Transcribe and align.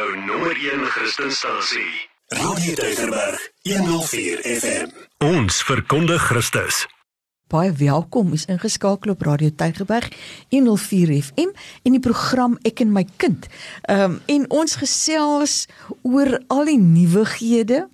jou 0.00 0.16
nommer 0.26 0.56
1 0.56 0.84
Christenstasie. 0.84 2.08
Radio 2.26 2.74
Deugerberg 2.74 3.52
104 3.62 4.38
FM. 4.60 4.88
Ons 5.18 5.62
verkondig 5.62 6.22
Christus. 6.22 6.86
Baie 7.50 7.72
welkom 7.72 8.32
is 8.32 8.46
ingeskakel 8.46 9.12
op 9.12 9.24
Radio 9.26 9.50
Tygerberg 9.56 10.08
104 10.54 11.12
FM 11.22 11.50
in 11.82 11.96
die 11.96 12.00
program 12.00 12.56
Ek 12.62 12.80
en 12.80 12.94
my 12.94 13.04
kind. 13.20 13.48
Ehm 13.90 14.14
um, 14.14 14.18
en 14.26 14.46
ons 14.62 14.76
gesels 14.80 15.66
oor 16.06 16.38
al 16.46 16.70
die 16.70 16.78
nuwighede 16.80 17.88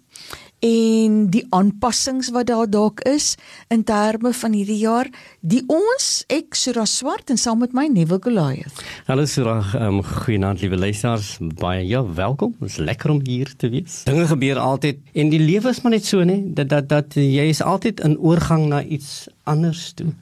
en 0.64 1.27
die 1.30 1.45
aanpassings 1.54 2.30
wat 2.32 2.48
daar 2.48 2.68
dalk 2.70 3.02
is 3.09 3.34
in 3.68 3.84
terme 3.84 4.32
van 4.32 4.52
hierdie 4.56 4.79
jaar 4.80 5.09
die 5.41 5.62
ons 5.66 6.25
ek 6.32 6.56
Sura 6.56 6.86
Swart 6.88 7.30
en 7.30 7.41
saam 7.41 7.61
met 7.61 7.75
my 7.77 7.86
Neville 7.93 8.23
Goliath. 8.23 8.80
Hallo 9.06 9.27
Sura, 9.29 9.59
um, 9.80 10.00
goeienaand 10.02 10.61
liewe 10.64 10.79
luisters, 10.80 11.37
baie 11.61 11.84
ja, 11.87 12.02
welkom. 12.02 12.55
Dit 12.61 12.70
is 12.70 12.79
lekker 12.80 13.11
om 13.11 13.20
hier 13.24 13.52
te 13.56 13.69
wees. 13.73 14.02
Dinge 14.09 14.27
gebeur 14.30 14.59
altyd 14.62 15.02
en 15.12 15.32
die 15.34 15.42
lewe 15.42 15.74
is 15.74 15.82
maar 15.84 15.96
net 15.96 16.09
so 16.09 16.24
nê 16.24 16.41
dat 16.57 16.73
dat 16.73 16.88
dat 16.88 17.18
jy 17.20 17.51
is 17.52 17.62
altyd 17.62 18.01
in 18.07 18.16
oorgang 18.18 18.68
na 18.73 18.82
iets 18.82 19.27
anders 19.45 19.93
toe. 19.98 20.12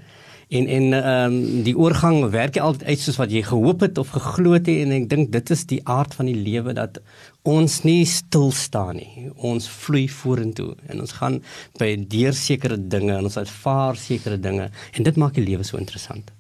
En 0.49 0.67
en 0.67 0.93
ehm 0.93 1.33
um, 1.33 1.63
die 1.65 1.77
oorgang 1.77 2.31
werk 2.31 2.59
altyd 2.59 2.85
uit 2.85 3.01
soos 3.01 3.17
wat 3.17 3.33
jy 3.33 3.43
gehoop 3.43 3.81
het 3.81 3.99
of 3.99 4.13
geglo 4.17 4.53
het 4.53 4.69
en 4.69 4.93
ek 4.93 5.09
dink 5.09 5.33
dit 5.33 5.51
is 5.51 5.65
die 5.71 5.81
aard 5.89 6.15
van 6.15 6.29
die 6.29 6.37
lewe 6.37 6.75
dat 6.77 7.01
ons 7.43 7.83
nie 7.85 8.05
stil 8.09 8.53
staan 8.53 8.97
nie. 8.97 9.31
Ons 9.37 9.69
vloei 9.69 10.09
vorentoe 10.09 10.75
en 10.89 11.01
ons 11.01 11.17
gaan 11.21 11.41
by 11.79 11.95
deur 12.09 12.33
sekere 12.37 12.79
dinge 12.79 13.17
en 13.17 13.25
ons 13.25 13.41
ervaar 13.41 13.97
sekere 13.97 14.41
dinge 14.41 14.71
en 14.93 15.03
dit 15.03 15.17
maak 15.17 15.35
die 15.35 15.47
lewe 15.47 15.65
so 15.65 15.81
interessant. 15.81 16.33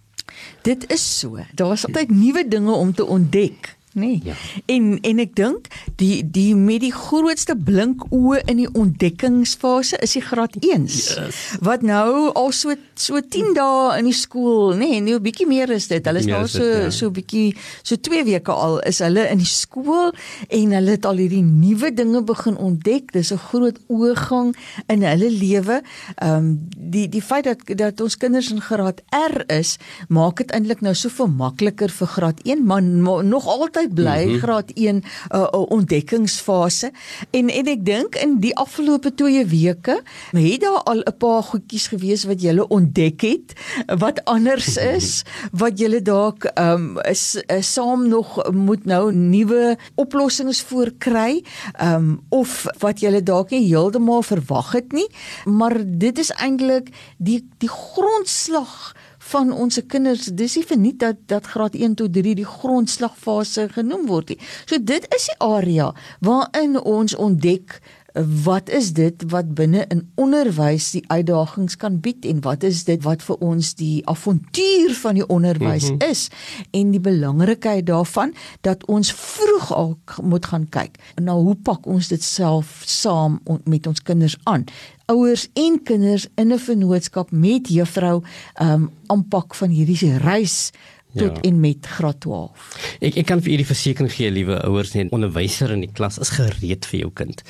Dit 0.62 0.91
is 0.93 1.05
so. 1.21 1.41
Daar 1.55 1.73
is 1.73 1.87
altyd 1.87 2.11
nuwe 2.11 2.48
dinge 2.48 2.73
om 2.73 2.95
te 2.95 3.05
ontdek 3.07 3.77
nee. 3.95 4.21
Ja. 4.25 4.34
En 4.66 4.98
en 5.01 5.19
ek 5.23 5.34
dink 5.39 5.69
die 6.01 6.23
die 6.30 6.55
met 6.59 6.83
die 6.84 6.93
grootste 6.93 7.57
blink 7.57 8.05
oë 8.11 8.43
in 8.51 8.62
die 8.62 8.70
ontdekkingsfase 8.70 9.98
is 10.05 10.17
die 10.19 10.23
graad 10.25 10.56
1. 10.61 10.87
Yes. 10.87 11.17
Wat 11.64 11.83
nou 11.87 12.31
al 12.34 12.53
so 12.53 12.75
so 12.95 13.20
10 13.20 13.55
dae 13.56 13.98
in 13.98 14.09
die 14.09 14.17
skool, 14.17 14.75
nê, 14.78 14.89
nee, 14.95 15.00
nou 15.00 15.19
'n 15.19 15.22
bietjie 15.22 15.47
meer 15.47 15.70
is 15.70 15.89
dit. 15.89 16.05
Hulle 16.05 16.19
is 16.19 16.27
nou 16.27 16.47
so 16.47 16.59
dit, 16.59 16.83
ja. 16.83 16.91
so 16.91 17.11
bietjie 17.11 17.56
so 17.83 17.97
2 17.97 18.25
weke 18.25 18.53
al 18.53 18.81
is 18.81 18.98
hulle 18.98 19.28
in 19.31 19.39
die 19.39 19.50
skool 19.50 20.12
en 20.48 20.72
hulle 20.72 20.91
het 20.91 21.06
al 21.06 21.17
hierdie 21.17 21.42
nuwe 21.42 21.91
dinge 21.95 22.22
begin 22.22 22.56
ontdek. 22.56 23.12
Dis 23.12 23.33
'n 23.33 23.39
groot 23.39 23.78
oorgang 23.89 24.55
in 24.87 25.03
hulle 25.03 25.31
lewe. 25.31 25.83
Ehm 26.17 26.37
um, 26.37 26.69
die 26.77 27.09
die 27.09 27.22
feit 27.22 27.45
dat 27.45 27.59
dat 27.78 28.00
ons 28.00 28.17
kinders 28.17 28.50
in 28.50 28.61
graad 28.61 29.03
R 29.11 29.45
is, 29.47 29.77
maak 30.09 30.37
dit 30.37 30.50
eintlik 30.50 30.81
nou 30.81 30.95
soveel 30.95 31.28
makliker 31.28 31.91
vir 31.91 32.06
graad 32.06 32.41
1, 32.42 32.65
maar, 32.65 32.83
maar 32.83 33.25
nog 33.25 33.47
altyd 33.47 33.84
altyd 33.85 33.95
bly 33.95 34.25
mm 34.25 34.31
-hmm. 34.31 34.39
graad 34.39 34.71
1 34.75 34.95
'n 34.95 35.05
uh, 35.31 35.47
ontdekkingsfase 35.53 36.93
en 37.31 37.49
en 37.49 37.67
ek 37.67 37.85
dink 37.85 38.15
in 38.15 38.41
die 38.41 38.55
afgelope 38.57 39.15
2 39.15 39.47
weke 39.47 40.03
het 40.33 40.61
daar 40.61 40.83
al 40.85 41.03
'n 41.05 41.17
paar 41.19 41.43
goedjies 41.43 41.87
gewees 41.87 42.25
wat 42.25 42.43
jy 42.43 42.59
ontdek 42.59 43.21
het 43.21 43.53
wat 43.99 44.25
anders 44.25 44.77
is 44.97 45.23
wat 45.53 45.79
jy 45.79 46.03
dalk 46.03 46.51
um, 46.59 46.99
is, 47.01 47.37
is 47.47 47.73
saam 47.73 48.09
nog 48.09 48.51
moet 48.53 48.85
nou 48.85 49.12
nuwe 49.12 49.77
oplossings 49.95 50.62
voorkry 50.62 51.45
um, 51.83 52.21
of 52.29 52.67
wat 52.79 53.01
jy 53.01 53.23
dalk 53.23 53.51
nie 53.51 53.67
heeltemal 53.67 54.23
verwag 54.23 54.73
het 54.73 54.93
nie 54.93 55.09
maar 55.45 55.77
dit 55.85 56.19
is 56.19 56.31
eintlik 56.31 56.89
die 57.19 57.49
die 57.59 57.69
grondslag 57.69 58.95
van 59.30 59.53
ons 59.53 59.78
kinders 59.89 60.28
dis 60.36 60.56
nie 60.58 60.67
verniet 60.69 60.98
dat 61.00 61.20
dat 61.33 61.47
graad 61.55 61.75
1 61.75 61.97
tot 62.00 62.12
3 62.12 62.34
die 62.41 62.48
grondslagfase 62.48 63.69
genoem 63.77 64.06
word 64.11 64.34
nie. 64.34 64.41
So 64.66 64.78
dit 64.78 65.06
is 65.16 65.28
die 65.31 65.39
area 65.44 65.92
waarin 66.20 66.81
ons 66.81 67.16
ontdek 67.16 67.81
wat 68.23 68.69
is 68.69 68.93
dit 68.93 69.23
wat 69.27 69.55
binne 69.59 69.84
in 69.91 70.05
onderwys 70.15 70.93
die 70.95 71.03
uitdagings 71.11 71.75
kan 71.77 71.98
bied 72.01 72.27
en 72.31 72.41
wat 72.47 72.62
is 72.62 72.84
dit 72.87 73.03
wat 73.03 73.22
vir 73.27 73.41
ons 73.43 73.72
die 73.75 74.06
avontuur 74.06 74.94
van 75.00 75.19
die 75.19 75.27
onderwys 75.27 75.91
mm 75.91 75.97
-hmm. 75.99 76.11
is 76.11 76.28
en 76.71 76.91
die 76.91 77.00
belangrikheid 77.00 77.87
daarvan 77.87 78.34
dat 78.61 78.87
ons 78.87 79.12
vroeg 79.12 79.75
al 79.75 79.99
moet 80.22 80.47
gaan 80.47 80.69
kyk 80.69 80.99
na 81.22 81.34
hoe 81.34 81.55
pak 81.55 81.87
ons 81.87 82.09
dit 82.09 82.22
self 82.22 82.83
saam 82.87 83.41
met 83.65 83.87
ons 83.87 84.03
kinders 84.03 84.37
aan 84.43 84.65
ouers 85.06 85.49
en 85.53 85.83
kinders 85.83 86.27
in 86.34 86.53
'n 86.53 86.59
vennootskap 86.59 87.31
met 87.31 87.69
juffrou 87.69 88.22
um 88.62 88.91
aanpak 89.06 89.55
van 89.55 89.69
hierdie 89.69 90.19
reis 90.19 90.71
tot 91.14 91.38
ja. 91.38 91.42
en 91.48 91.60
met 91.62 91.86
graad 91.97 92.20
12. 92.25 92.69
Ek 93.04 93.19
ek 93.22 93.28
kan 93.28 93.42
vir 93.44 93.54
u 93.54 93.58
die 93.60 93.69
versekering 93.69 94.12
gee, 94.12 94.30
liewe 94.34 94.58
ouers 94.66 94.94
en 94.98 95.12
onderwyser 95.14 95.72
in 95.75 95.84
die 95.84 95.91
klas 95.92 96.19
is 96.22 96.32
gereed 96.36 96.86
vir 96.91 97.00
jou 97.04 97.10
kind. 97.22 97.42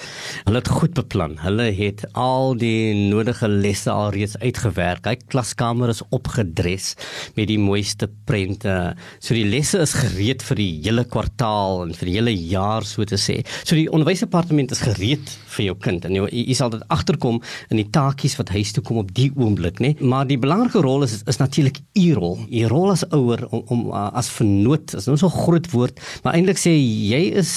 Hulle 0.44 0.60
het 0.60 0.70
goed 0.72 0.94
beplan. 0.96 1.38
Hulle 1.42 1.70
het 1.74 2.04
al 2.18 2.54
die 2.60 2.94
nodige 3.10 3.48
lesse 3.48 3.92
alreeds 3.92 4.36
uitgewerk. 4.42 5.08
Hy 5.08 5.16
klaskamer 5.32 5.92
is 5.92 6.02
opgedres 6.14 6.92
met 7.38 7.48
die 7.50 7.58
mooiste 7.60 8.08
prente. 8.28 8.94
So 9.18 9.36
die 9.36 9.46
lesse 9.48 9.80
is 9.84 9.96
gereed 9.96 10.44
vir 10.44 10.60
die 10.60 10.70
hele 10.84 11.06
kwartaal 11.08 11.86
en 11.86 11.94
vir 11.96 12.10
die 12.10 12.16
hele 12.18 12.34
jaar 12.34 12.86
so 12.88 13.04
te 13.08 13.18
sê. 13.20 13.40
So 13.62 13.78
die 13.78 13.88
onderwysdepartement 13.90 14.74
is 14.74 14.84
gereed 14.84 15.32
vir 15.54 15.68
jou 15.68 15.76
kind 15.80 16.04
en 16.08 16.18
jy, 16.18 16.28
jy 16.32 16.56
sal 16.58 16.72
dit 16.74 16.82
agterkom 16.92 17.40
in 17.70 17.80
die 17.80 17.88
taakies 17.94 18.36
wat 18.40 18.52
huis 18.54 18.74
toe 18.74 18.84
kom 18.84 19.00
op 19.02 19.12
die 19.16 19.30
oomblik, 19.38 19.80
né? 19.82 19.94
Maar 20.00 20.28
die 20.28 20.38
belangrike 20.40 20.82
rol 20.84 21.06
is, 21.06 21.20
is 21.30 21.40
natuurlik 21.40 21.80
u 22.00 22.06
rol. 22.18 22.38
U 22.44 22.64
rol 22.70 22.92
as 22.94 23.04
ouer 23.14 23.46
om, 23.54 23.62
om 23.74 23.84
uh, 23.92 24.08
as 24.16 24.30
vernoot 24.34 24.94
is 24.98 25.08
nou 25.08 25.16
so 25.20 25.30
groot 25.32 25.68
woord, 25.72 26.00
maar 26.24 26.36
eintlik 26.38 26.60
sê 26.60 26.72
jy 26.74 27.22
is 27.40 27.52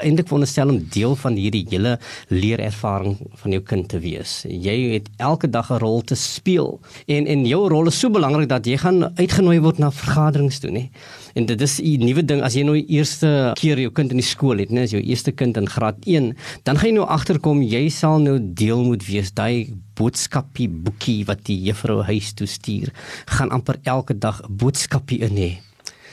eintlik 0.00 0.30
veronderstel 0.30 0.72
om 0.72 0.80
deel 0.94 1.16
van 1.20 1.38
hierdie 1.38 1.64
hele 1.70 1.96
leerervaring 2.32 3.18
van 3.42 3.56
jou 3.56 3.62
kind 3.72 3.88
te 3.92 4.00
wees. 4.04 4.40
Jy 4.48 4.76
het 4.96 5.10
elke 5.22 5.50
dag 5.50 5.70
'n 5.70 5.82
rol 5.84 6.02
te 6.02 6.16
speel 6.18 6.80
en 7.06 7.26
en 7.26 7.46
jou 7.46 7.68
rol 7.68 7.92
is 7.92 8.00
so 8.00 8.10
belangrik 8.10 8.48
dat 8.48 8.66
jy 8.66 8.76
gaan 8.78 9.12
uitgenooi 9.16 9.60
word 9.60 9.78
na 9.78 9.90
vergaderings 9.90 10.60
toe, 10.60 10.70
nê? 10.70 10.88
En 11.34 11.46
dit 11.46 11.60
is 11.60 11.80
'n 11.82 12.04
nuwe 12.04 12.24
ding 12.24 12.42
as 12.42 12.54
jy 12.54 12.62
nou 12.62 12.74
die 12.74 12.96
eerste 12.96 13.52
keer 13.58 13.78
jou 13.78 13.90
kind 13.90 14.10
in 14.10 14.16
die 14.16 14.26
skool 14.26 14.58
het, 14.58 14.70
né, 14.70 14.82
as 14.82 14.90
jou 14.90 15.02
eerste 15.02 15.32
kind 15.32 15.56
in 15.56 15.66
graad 15.66 15.96
1, 16.06 16.36
dan 16.62 16.76
gaan 16.76 16.88
jy 16.88 16.94
nou 16.94 17.06
agterkom 17.06 17.62
jy 17.62 17.88
sal 17.88 18.18
nou 18.18 18.38
deel 18.40 18.84
moet 18.84 19.06
wees 19.06 19.32
daai 19.32 19.74
boodskapie 19.94 20.68
boekie 20.68 21.24
wat 21.24 21.44
die 21.44 21.58
juffrou 21.62 22.02
huis 22.02 22.32
toe 22.32 22.46
stuur 22.46 22.92
gaan 23.26 23.50
amper 23.50 23.78
elke 23.82 24.18
dag 24.18 24.42
'n 24.42 24.56
boodskapie 24.56 25.20
in 25.20 25.36
hê. 25.36 25.58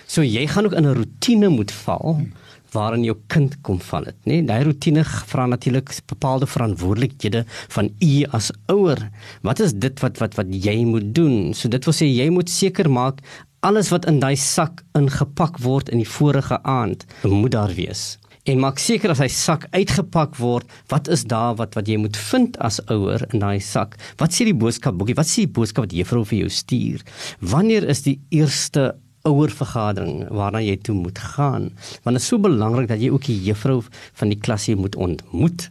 So 0.07 0.21
jy 0.21 0.47
gaan 0.47 0.65
ook 0.65 0.73
in 0.73 0.85
'n 0.85 0.95
rotine 0.95 1.49
moet 1.49 1.71
val 1.71 2.19
waarin 2.71 3.03
jou 3.03 3.15
kind 3.27 3.61
kom 3.61 3.79
val 3.79 4.03
dit, 4.03 4.15
né? 4.25 4.45
Daai 4.47 4.63
rotine 4.63 5.03
vra 5.03 5.45
natuurlik 5.45 5.91
bepaalde 6.07 6.47
verantwoordelikhede 6.47 7.45
van 7.75 7.89
u 7.99 8.23
as 8.31 8.51
ouer. 8.67 9.09
Wat 9.41 9.59
is 9.59 9.73
dit 9.73 9.99
wat 9.99 10.17
wat 10.17 10.35
wat 10.35 10.47
jy 10.49 10.85
moet 10.85 11.15
doen? 11.15 11.53
So 11.53 11.69
dit 11.69 11.85
wil 11.85 11.93
sê 11.93 12.07
jy 12.07 12.29
moet 12.29 12.49
seker 12.49 12.89
maak 12.89 13.19
alles 13.61 13.91
wat 13.93 14.07
in 14.09 14.19
daai 14.19 14.35
sak 14.35 14.81
ingepak 14.97 15.59
word 15.61 15.89
in 15.93 16.01
die 16.01 16.09
vorige 16.09 16.57
aand 16.65 17.05
moet 17.29 17.53
daar 17.53 17.73
wees 17.77 18.17
en 18.49 18.61
maak 18.61 18.79
seker 18.81 19.13
as 19.13 19.21
hy 19.21 19.27
sak 19.29 19.67
uitgepak 19.75 20.37
word, 20.41 20.65
wat 20.89 21.09
is 21.13 21.23
daar 21.29 21.53
wat 21.59 21.75
wat 21.77 21.89
jy 21.89 21.99
moet 22.01 22.17
vind 22.17 22.57
as 22.65 22.79
ouer 22.89 23.21
in 23.29 23.43
daai 23.43 23.61
sak? 23.61 23.97
Wat 24.17 24.33
sê 24.33 24.47
die 24.49 24.57
boodskap 24.57 24.97
boekie? 24.97 25.17
Wat 25.17 25.29
sê 25.29 25.45
die 25.45 25.53
boodskap 25.53 25.85
wat 25.85 25.95
juffrou 25.95 26.23
vir 26.25 26.39
jou 26.43 26.49
stuur? 26.49 27.05
Wanneer 27.53 27.85
is 27.93 28.01
die 28.07 28.17
eerste 28.33 28.95
ouer 29.29 29.53
vergadering 29.53 30.23
waarna 30.33 30.63
jy 30.65 30.79
toe 30.81 30.97
moet 30.97 31.21
gaan? 31.35 31.69
Want 32.01 32.17
dit 32.17 32.23
is 32.23 32.31
so 32.33 32.41
belangrik 32.41 32.89
dat 32.89 33.03
jy 33.03 33.11
ook 33.13 33.29
die 33.29 33.37
juffrou 33.45 33.83
van 33.85 34.33
die 34.33 34.39
klas 34.41 34.65
hier 34.71 34.81
moet 34.81 34.97
ontmoet 34.97 35.69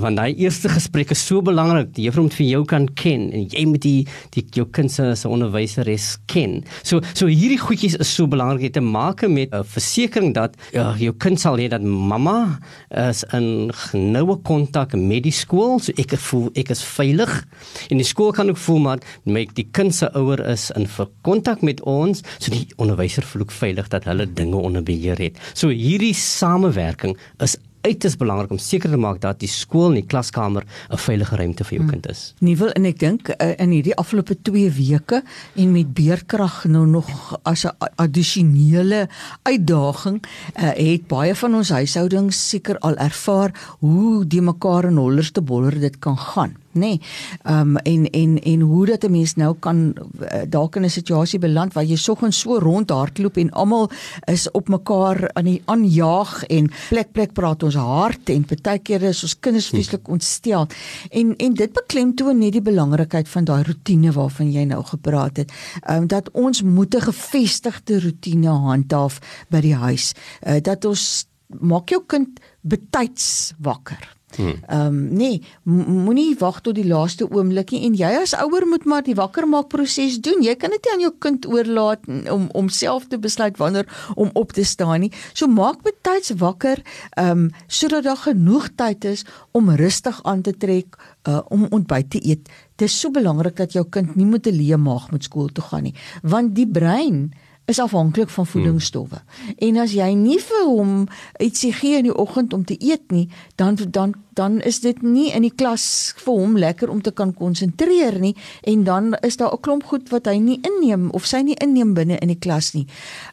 want 0.00 0.16
daai 0.16 0.34
eerste 0.34 0.68
gesprek 0.72 1.10
is 1.10 1.26
so 1.26 1.42
belangrik. 1.42 1.92
Die 1.94 2.06
juffrou 2.06 2.24
moet 2.24 2.36
vir 2.38 2.46
jou 2.46 2.64
kan 2.64 2.88
ken 2.94 3.30
en 3.32 3.46
jy 3.52 3.64
moet 3.68 3.82
die 3.82 4.06
die 4.32 4.44
jou 4.56 4.66
kind 4.72 4.90
se 4.92 5.14
se 5.16 5.28
onderwyseres 5.28 6.18
ken. 6.26 6.62
So 6.82 7.00
so 7.12 7.26
hierdie 7.26 7.60
goedjies 7.60 7.98
is 8.00 8.14
so 8.14 8.26
belangrik 8.26 8.72
om 8.72 8.72
te 8.72 8.80
maak 8.80 9.26
met 9.28 9.52
'n 9.52 9.64
versekering 9.64 10.34
dat 10.34 10.56
ja, 10.72 10.94
jou 10.96 11.12
kind 11.12 11.40
sal 11.40 11.56
hê 11.56 11.68
dat 11.68 11.82
mamma 11.82 12.58
is 12.90 13.24
in 13.32 13.70
noue 13.92 14.36
kontak 14.42 14.94
met 14.94 15.22
die 15.22 15.32
skool. 15.32 15.78
So 15.78 15.92
ek 15.96 16.16
voel 16.16 16.50
ek 16.54 16.70
is 16.70 16.82
veilig 16.82 17.44
en 17.90 17.96
die 17.96 18.06
skool 18.06 18.32
kan 18.32 18.48
ook 18.48 18.56
voel 18.56 18.78
maar 18.78 18.98
met 19.24 19.54
die 19.54 19.68
kind 19.70 19.94
se 19.94 20.08
ouer 20.14 20.40
is 20.50 20.70
in 20.76 20.86
kontak 21.22 21.62
met 21.62 21.80
ons, 21.82 22.22
so 22.38 22.52
die 22.52 22.66
onderwyser 22.76 23.22
voel 23.26 23.42
ook 23.46 23.54
veilig 23.54 23.88
dat 23.88 24.04
hulle 24.04 24.26
dinge 24.26 24.56
onder 24.56 24.82
beheer 24.82 25.18
het. 25.18 25.38
So 25.54 25.68
hierdie 25.68 26.14
samewerking 26.14 27.16
is 27.42 27.56
uiters 27.82 28.16
belangrik 28.16 28.50
om 28.50 28.58
seker 28.58 28.90
te 28.90 29.00
maak 29.00 29.20
dat 29.22 29.40
die 29.42 29.50
skool 29.50 29.90
en 29.90 30.00
die 30.00 30.06
klaskamer 30.06 30.64
'n 30.90 30.98
veilige 30.98 31.36
ruimte 31.36 31.64
vir 31.64 31.78
jou 31.78 31.88
kind 31.88 32.08
is. 32.10 32.34
Hmm. 32.38 32.48
Nie 32.48 32.56
wil 32.56 32.70
en 32.70 32.84
ek 32.84 32.98
dink 32.98 33.28
uh, 33.28 33.52
in 33.58 33.70
hierdie 33.70 33.96
afgelope 33.96 34.36
2 34.42 34.70
weke 34.70 35.22
en 35.56 35.72
met 35.72 35.94
beerkrag 35.94 36.64
nou 36.64 36.86
nog 36.86 37.38
as 37.42 37.64
'n 37.64 37.74
addisionele 37.96 39.08
uitdaging 39.42 40.22
uh, 40.22 40.70
het 40.76 41.06
baie 41.06 41.34
van 41.34 41.54
ons 41.54 41.68
huishoudings 41.68 42.48
seker 42.48 42.78
al 42.78 42.96
ervaar 42.96 43.50
hoe 43.80 44.24
die 44.26 44.42
mekaar 44.42 44.84
en 44.84 44.96
hollers 44.96 45.30
te 45.30 45.40
boller 45.40 45.80
dit 45.80 45.98
kan 45.98 46.18
gaan. 46.18 46.61
Nê. 46.74 46.80
Nee. 46.80 47.00
Ehm 47.42 47.76
um, 47.76 47.76
en 47.76 48.10
en 48.10 48.42
en 48.42 48.60
hoe 48.60 48.86
dat 48.86 49.04
'n 49.04 49.10
mens 49.10 49.34
nou 49.34 49.54
kan 49.58 49.94
uh, 50.20 50.42
dalk 50.48 50.76
in 50.76 50.84
'n 50.84 50.90
situasie 50.90 51.38
beland 51.38 51.72
waar 51.72 51.84
jy 51.84 51.96
soggens 51.96 52.38
so 52.38 52.58
rondhardloop 52.58 53.36
en 53.36 53.50
almal 53.50 53.90
is 54.24 54.50
op 54.50 54.68
mekaar 54.68 55.30
aan 55.32 55.44
die 55.44 55.62
aanjaag 55.64 56.44
en 56.44 56.70
plek 56.88 57.12
plek 57.12 57.32
praat 57.32 57.62
ons 57.62 57.74
hart 57.74 58.28
en 58.28 58.46
baie 58.62 58.78
keer 58.78 59.02
is 59.02 59.22
ons 59.22 59.38
kinders 59.40 59.68
vreeslik 59.68 60.08
ontstel. 60.08 60.66
En 61.10 61.36
en 61.36 61.54
dit 61.54 61.72
beklemtoon 61.72 62.38
net 62.38 62.52
die 62.52 62.62
belangrikheid 62.62 63.28
van 63.28 63.44
daai 63.44 63.62
rotine 63.62 64.12
waarvan 64.12 64.52
jy 64.52 64.64
nou 64.64 64.84
gepraat 64.84 65.36
het. 65.36 65.52
Ehm 65.82 66.02
um, 66.02 66.06
dat 66.06 66.30
ons 66.30 66.62
moet 66.62 66.94
'n 66.94 67.00
gevestigde 67.00 68.00
rotine 68.00 68.48
handhaaf 68.48 69.18
by 69.48 69.60
die 69.60 69.74
huis. 69.74 70.12
Uh, 70.46 70.60
dat 70.60 70.84
ons 70.84 71.26
maak 71.60 71.88
jou 71.88 72.02
kind 72.06 72.40
betyds 72.60 73.52
wakker. 73.58 74.21
Hmm. 74.36 74.54
Ehm 74.66 74.86
um, 74.86 75.08
nee, 75.12 75.42
moenie 75.64 76.36
wag 76.38 76.60
tot 76.60 76.74
die 76.74 76.86
laaste 76.86 77.28
oomblik 77.30 77.70
nie 77.70 77.82
en 77.86 77.96
jy 77.98 78.12
as 78.22 78.34
ouer 78.34 78.66
moet 78.66 78.84
maar 78.84 79.04
die 79.04 79.16
wakker 79.18 79.48
maak 79.48 79.68
proses 79.68 80.20
doen. 80.20 80.42
Jy 80.42 80.54
kan 80.56 80.70
dit 80.70 80.84
nie 80.84 80.92
aan 80.92 81.04
jou 81.06 81.12
kind 81.18 81.46
oorlaat 81.46 82.06
om 82.32 82.48
om 82.52 82.68
self 82.68 83.06
te 83.08 83.18
besluit 83.18 83.58
wanneer 83.60 83.88
om 84.14 84.30
op 84.32 84.52
te 84.52 84.64
staan 84.64 85.00
nie. 85.00 85.12
So 85.32 85.46
maak 85.46 85.82
betyds 85.82 86.34
wakker 86.40 86.82
ehm 87.16 87.30
um, 87.30 87.50
sodat 87.66 88.04
daar 88.04 88.22
genoeg 88.24 88.68
tyd 88.76 89.04
is 89.04 89.24
om 89.52 89.70
rustig 89.70 90.22
aan 90.22 90.42
te 90.42 90.56
trek 90.56 90.96
uh, 91.28 91.40
om 91.48 91.66
ontbyt 91.70 92.10
te 92.10 92.20
eet. 92.24 92.48
Dit 92.76 92.88
is 92.88 93.00
so 93.00 93.10
belangrik 93.10 93.56
dat 93.56 93.72
jou 93.72 93.84
kind 93.88 94.16
nie 94.16 94.26
met 94.26 94.46
'n 94.46 94.56
leë 94.56 94.76
maag 94.76 95.10
moet 95.10 95.24
skool 95.24 95.48
toe 95.48 95.64
gaan 95.64 95.82
nie, 95.82 95.94
want 96.22 96.54
die 96.54 96.66
brein 96.66 97.32
is 97.64 97.78
afhanklik 97.78 98.28
van 98.28 98.46
voedingsstowwe. 98.46 99.22
Hmm. 99.22 99.54
En 99.56 99.76
as 99.76 99.92
jy 99.94 100.08
nie 100.18 100.38
vir 100.42 100.64
hom 100.66 101.06
ietsie 101.40 101.72
gee 101.72 102.00
in 102.00 102.08
die 102.08 102.16
oggend 102.16 102.52
om 102.52 102.64
te 102.64 102.76
eet 102.78 103.10
nie, 103.14 103.28
dan 103.60 103.78
dan 103.90 104.14
dan 104.34 104.60
is 104.60 104.80
dit 104.80 105.02
nie 105.02 105.28
in 105.32 105.44
die 105.44 105.52
klas 105.54 105.84
vir 106.24 106.32
hom 106.32 106.56
lekker 106.56 106.88
om 106.90 107.02
te 107.04 107.12
kan 107.12 107.34
konsentreer 107.36 108.16
nie 108.20 108.32
en 108.68 108.84
dan 108.84 109.14
is 109.20 109.36
daar 109.36 109.52
'n 109.52 109.60
klomp 109.60 109.84
goed 109.84 110.08
wat 110.08 110.26
hy 110.26 110.38
nie 110.38 110.60
inneem 110.62 111.10
of 111.10 111.26
sy 111.26 111.42
nie 111.42 111.56
inneem 111.60 111.94
binne 111.94 112.18
in 112.18 112.28
die 112.28 112.38
klas 112.38 112.72
nie. 112.72 112.86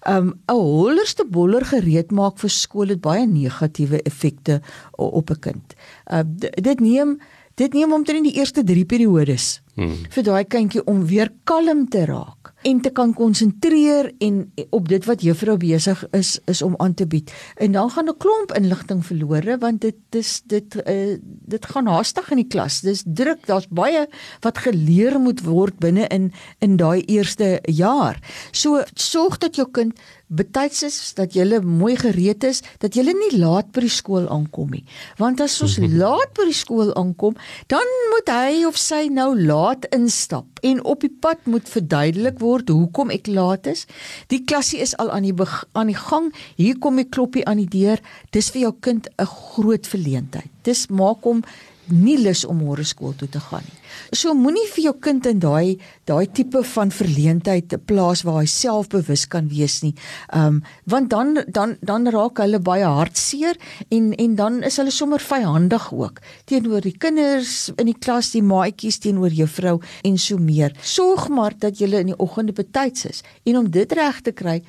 Um 0.08 0.40
'n 0.48 0.54
hollerste 0.54 1.26
boller 1.26 1.66
gereed 1.66 2.12
maak 2.12 2.38
vir 2.38 2.50
skool 2.50 2.88
het 2.88 3.02
baie 3.02 3.28
negatiewe 3.28 4.02
effekte 4.04 4.62
op 4.98 5.30
'n 5.30 5.40
kind. 5.40 5.76
Uh 6.12 6.24
dit 6.62 6.80
neem 6.80 7.20
dit 7.56 7.74
neem 7.74 7.94
omtrent 7.94 8.24
die 8.24 8.36
eerste 8.40 8.64
3 8.64 8.86
periodes 8.86 9.62
hmm. 9.80 10.06
vir 10.14 10.28
daai 10.28 10.44
kindjie 10.46 10.84
om 10.92 11.06
weer 11.10 11.32
kalm 11.50 11.88
te 11.90 12.06
raak 12.10 12.54
en 12.68 12.82
te 12.84 12.92
kan 12.92 13.14
konsentreer 13.16 14.12
en 14.20 14.42
op 14.76 14.90
dit 14.92 15.06
wat 15.08 15.24
juffrou 15.24 15.56
besig 15.60 16.02
is 16.18 16.36
is 16.52 16.62
om 16.62 16.76
aan 16.84 16.94
te 16.94 17.08
bied. 17.08 17.32
En 17.56 17.72
dan 17.72 17.90
gaan 17.90 18.10
'n 18.10 18.18
klomp 18.18 18.52
inligting 18.52 19.06
verlore 19.06 19.58
want 19.58 19.82
dit 19.82 19.96
dis 20.10 20.42
dit 20.46 20.76
uh, 20.76 21.18
dit 21.24 21.66
gaan 21.66 21.88
haastig 21.88 22.32
in 22.32 22.38
die 22.38 22.48
klas. 22.48 22.82
Dis 22.82 23.04
druk, 23.06 23.48
daar's 23.48 23.68
baie 23.70 24.08
wat 24.42 24.58
geleer 24.58 25.20
moet 25.20 25.42
word 25.44 25.80
binne 25.80 26.08
in 26.08 26.32
in 26.60 26.78
daai 26.78 27.02
eerste 27.02 27.60
jaar. 27.64 28.20
So 28.52 28.84
sorg 28.94 29.38
dat 29.38 29.56
jou 29.56 29.68
kind 29.72 29.94
betyds 30.30 30.84
is 30.84 31.14
dat 31.18 31.34
jy 31.34 31.60
mooi 31.66 31.96
gereed 31.98 32.44
is 32.46 32.62
dat 32.78 32.94
jy 32.96 33.04
nie 33.10 33.40
laat 33.40 33.72
by 33.74 33.82
die 33.82 33.90
skool 33.90 34.28
aankom 34.30 34.70
nie 34.70 34.84
want 35.18 35.42
as 35.42 35.58
ons 35.66 35.80
laat 36.02 36.36
by 36.38 36.46
die 36.46 36.58
skool 36.58 36.94
aankom 36.94 37.38
dan 37.68 37.94
moet 38.14 38.30
hy 38.30 38.66
of 38.70 38.78
sy 38.78 39.08
nou 39.10 39.34
laat 39.34 39.69
instap 39.90 40.60
en 40.62 40.84
op 40.84 41.02
die 41.02 41.12
pad 41.22 41.46
moet 41.46 41.70
verduidelik 41.70 42.40
word 42.40 42.70
hoekom 42.70 43.10
ek 43.10 43.28
laat 43.28 43.68
is. 43.68 43.86
Die 44.28 44.44
klasie 44.44 44.80
is 44.80 44.96
al 44.98 45.12
aan 45.12 45.24
die 45.24 45.36
aan 45.72 45.88
die 45.88 45.98
gang. 45.98 46.32
Hier 46.56 46.80
kom 46.80 46.96
die 46.96 47.10
kloppie 47.10 47.46
aan 47.46 47.58
die 47.58 47.70
deur. 47.70 48.00
Dis 48.32 48.50
vir 48.50 48.62
jou 48.62 48.74
kind 48.80 49.10
'n 49.18 49.26
groot 49.26 49.88
verleentheid. 49.88 50.50
Dis 50.64 50.88
maak 50.88 51.24
hom 51.24 51.44
nie 51.92 52.18
lus 52.22 52.46
om 52.46 52.62
môre 52.64 52.86
skool 52.86 53.14
toe 53.18 53.28
te 53.32 53.40
gaan 53.40 53.64
nie. 53.66 53.78
So 54.16 54.34
moenie 54.38 54.66
vir 54.74 54.84
jou 54.84 54.94
kind 55.02 55.26
in 55.30 55.42
daai 55.44 55.80
daai 56.10 56.28
tipe 56.34 56.62
van 56.74 56.92
verleentheid 56.94 57.76
plaas 57.90 58.24
waar 58.26 58.42
hy 58.42 58.50
selfbewus 58.50 59.26
kan 59.32 59.50
wees 59.52 59.80
nie. 59.84 59.94
Ehm 60.34 60.60
um, 60.60 60.62
want 60.90 61.10
dan 61.10 61.44
dan 61.48 61.78
dan 61.82 62.08
raak 62.08 62.42
hulle 62.44 62.60
baie 62.60 62.86
hartseer 62.86 63.58
en 63.90 64.14
en 64.14 64.36
dan 64.36 64.64
is 64.64 64.78
hulle 64.78 64.92
sommer 64.92 65.20
vyhandig 65.20 65.92
ook 65.94 66.22
teenoor 66.46 66.82
die 66.82 66.98
kinders 66.98 67.72
in 67.78 67.90
die 67.90 67.98
klas, 67.98 68.32
die 68.32 68.44
maatjies 68.44 69.00
teenoor 69.00 69.34
juffrou 69.34 69.80
en 70.04 70.18
so 70.18 70.38
meer. 70.38 70.76
Sorg 70.82 71.30
maar 71.30 71.54
dat 71.58 71.80
jy 71.80 71.90
in 72.00 72.14
die 72.14 72.20
oggende 72.20 72.54
betyds 72.54 73.06
is. 73.06 73.24
En 73.46 73.58
om 73.58 73.70
dit 73.70 73.92
reg 73.92 74.22
te 74.22 74.32
kry, 74.32 74.62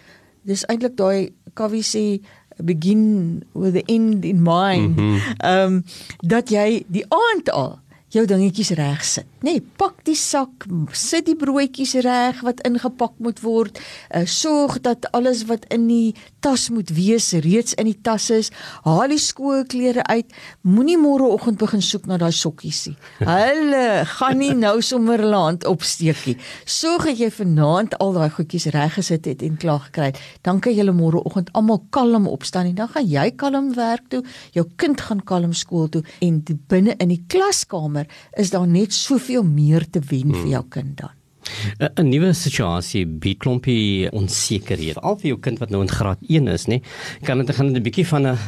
dis 0.44 0.64
eintlik 0.68 0.96
daai 0.96 1.32
Kawie 1.54 1.82
sê 1.82 2.20
begin 2.64 3.42
with 3.52 3.72
the 3.72 3.82
end 3.86 4.24
in 4.24 4.42
mind. 4.42 4.98
Ehm 4.98 5.06
mm 5.06 5.20
um, 5.44 5.84
dat 6.18 6.50
jy 6.50 6.84
die 6.86 7.04
aand 7.08 7.50
al 7.50 7.78
jou 8.10 8.24
dingetjies 8.26 8.72
reg 8.78 9.04
sit. 9.06 9.26
Nee, 9.46 9.62
pak 9.78 10.02
die 10.06 10.16
sak, 10.18 10.66
sit 10.96 11.28
die 11.28 11.36
broodjies 11.38 11.94
reg 12.02 12.40
wat 12.46 12.62
ingepak 12.66 13.14
moet 13.22 13.42
word. 13.44 13.78
Uh, 14.10 14.24
sorg 14.26 14.80
dat 14.82 15.06
alles 15.14 15.44
wat 15.50 15.68
in 15.70 15.86
die 15.86 16.14
tas 16.40 16.68
moet 16.72 16.90
wees 16.96 17.32
reeds 17.44 17.76
in 17.80 17.90
die 17.90 17.98
tas 18.02 18.30
is. 18.34 18.50
Haal 18.86 19.12
die 19.12 19.20
skoolklere 19.20 20.04
uit. 20.08 20.32
Moenie 20.62 20.98
môreoggend 21.00 21.60
begin 21.60 21.84
soek 21.84 22.08
na 22.10 22.18
daai 22.20 22.32
sokkies 22.34 22.86
nie. 22.88 22.96
Hulle 23.20 23.84
gaan 24.16 24.40
nie 24.40 24.54
nou 24.56 24.78
sommer 24.84 25.22
land 25.22 25.66
opsteek 25.68 26.24
nie. 26.26 26.36
Sorg 26.64 27.10
dat 27.10 27.20
jy 27.20 27.30
vanaand 27.34 27.98
al 28.00 28.16
daai 28.16 28.30
goedjies 28.34 28.70
reg 28.74 28.96
gesit 28.96 29.28
het 29.28 29.44
en 29.46 29.60
klaar 29.60 29.84
gekry 29.88 30.10
het. 30.10 30.22
Dan 30.46 30.62
kan 30.64 30.74
jy 30.74 30.88
môreoggend 30.90 31.52
almal 31.54 31.82
kalm 31.94 32.26
opstaan 32.30 32.72
en 32.72 32.78
dan 32.80 32.90
gaan 32.94 33.06
jy 33.06 33.28
kalm 33.36 33.74
werk 33.76 34.08
toe. 34.10 34.24
Jou 34.56 34.66
kind 34.76 35.00
gaan 35.00 35.24
kalm 35.24 35.52
skool 35.52 35.88
toe 35.92 36.02
en 36.24 36.42
binne 36.70 36.96
in 36.98 37.12
die 37.12 37.22
klaskamer 37.28 37.90
kamer 37.90 38.06
is 38.36 38.50
daar 38.50 38.66
net 38.66 38.92
soveel 38.92 39.44
meer 39.44 39.90
te 39.90 40.00
wen 40.00 40.34
vir 40.34 40.52
jou 40.56 40.64
kind 40.68 40.96
dan. 40.96 41.19
'n 41.80 42.08
nuwe 42.08 42.32
situasie 42.36 43.06
bied 43.06 43.38
klompie 43.38 44.10
onsekerhede. 44.12 45.00
Al 45.00 45.16
vir 45.16 45.32
jou 45.32 45.38
kind 45.40 45.58
wat 45.58 45.70
nou 45.70 45.82
in 45.82 45.88
graad 45.88 46.18
1 46.28 46.48
is, 46.48 46.66
nê, 46.66 46.80
kan 47.24 47.38
dit 47.38 47.54
gaan 47.56 47.72
'n 47.72 47.82
bietjie 47.82 48.06
van 48.06 48.26
'n 48.26 48.38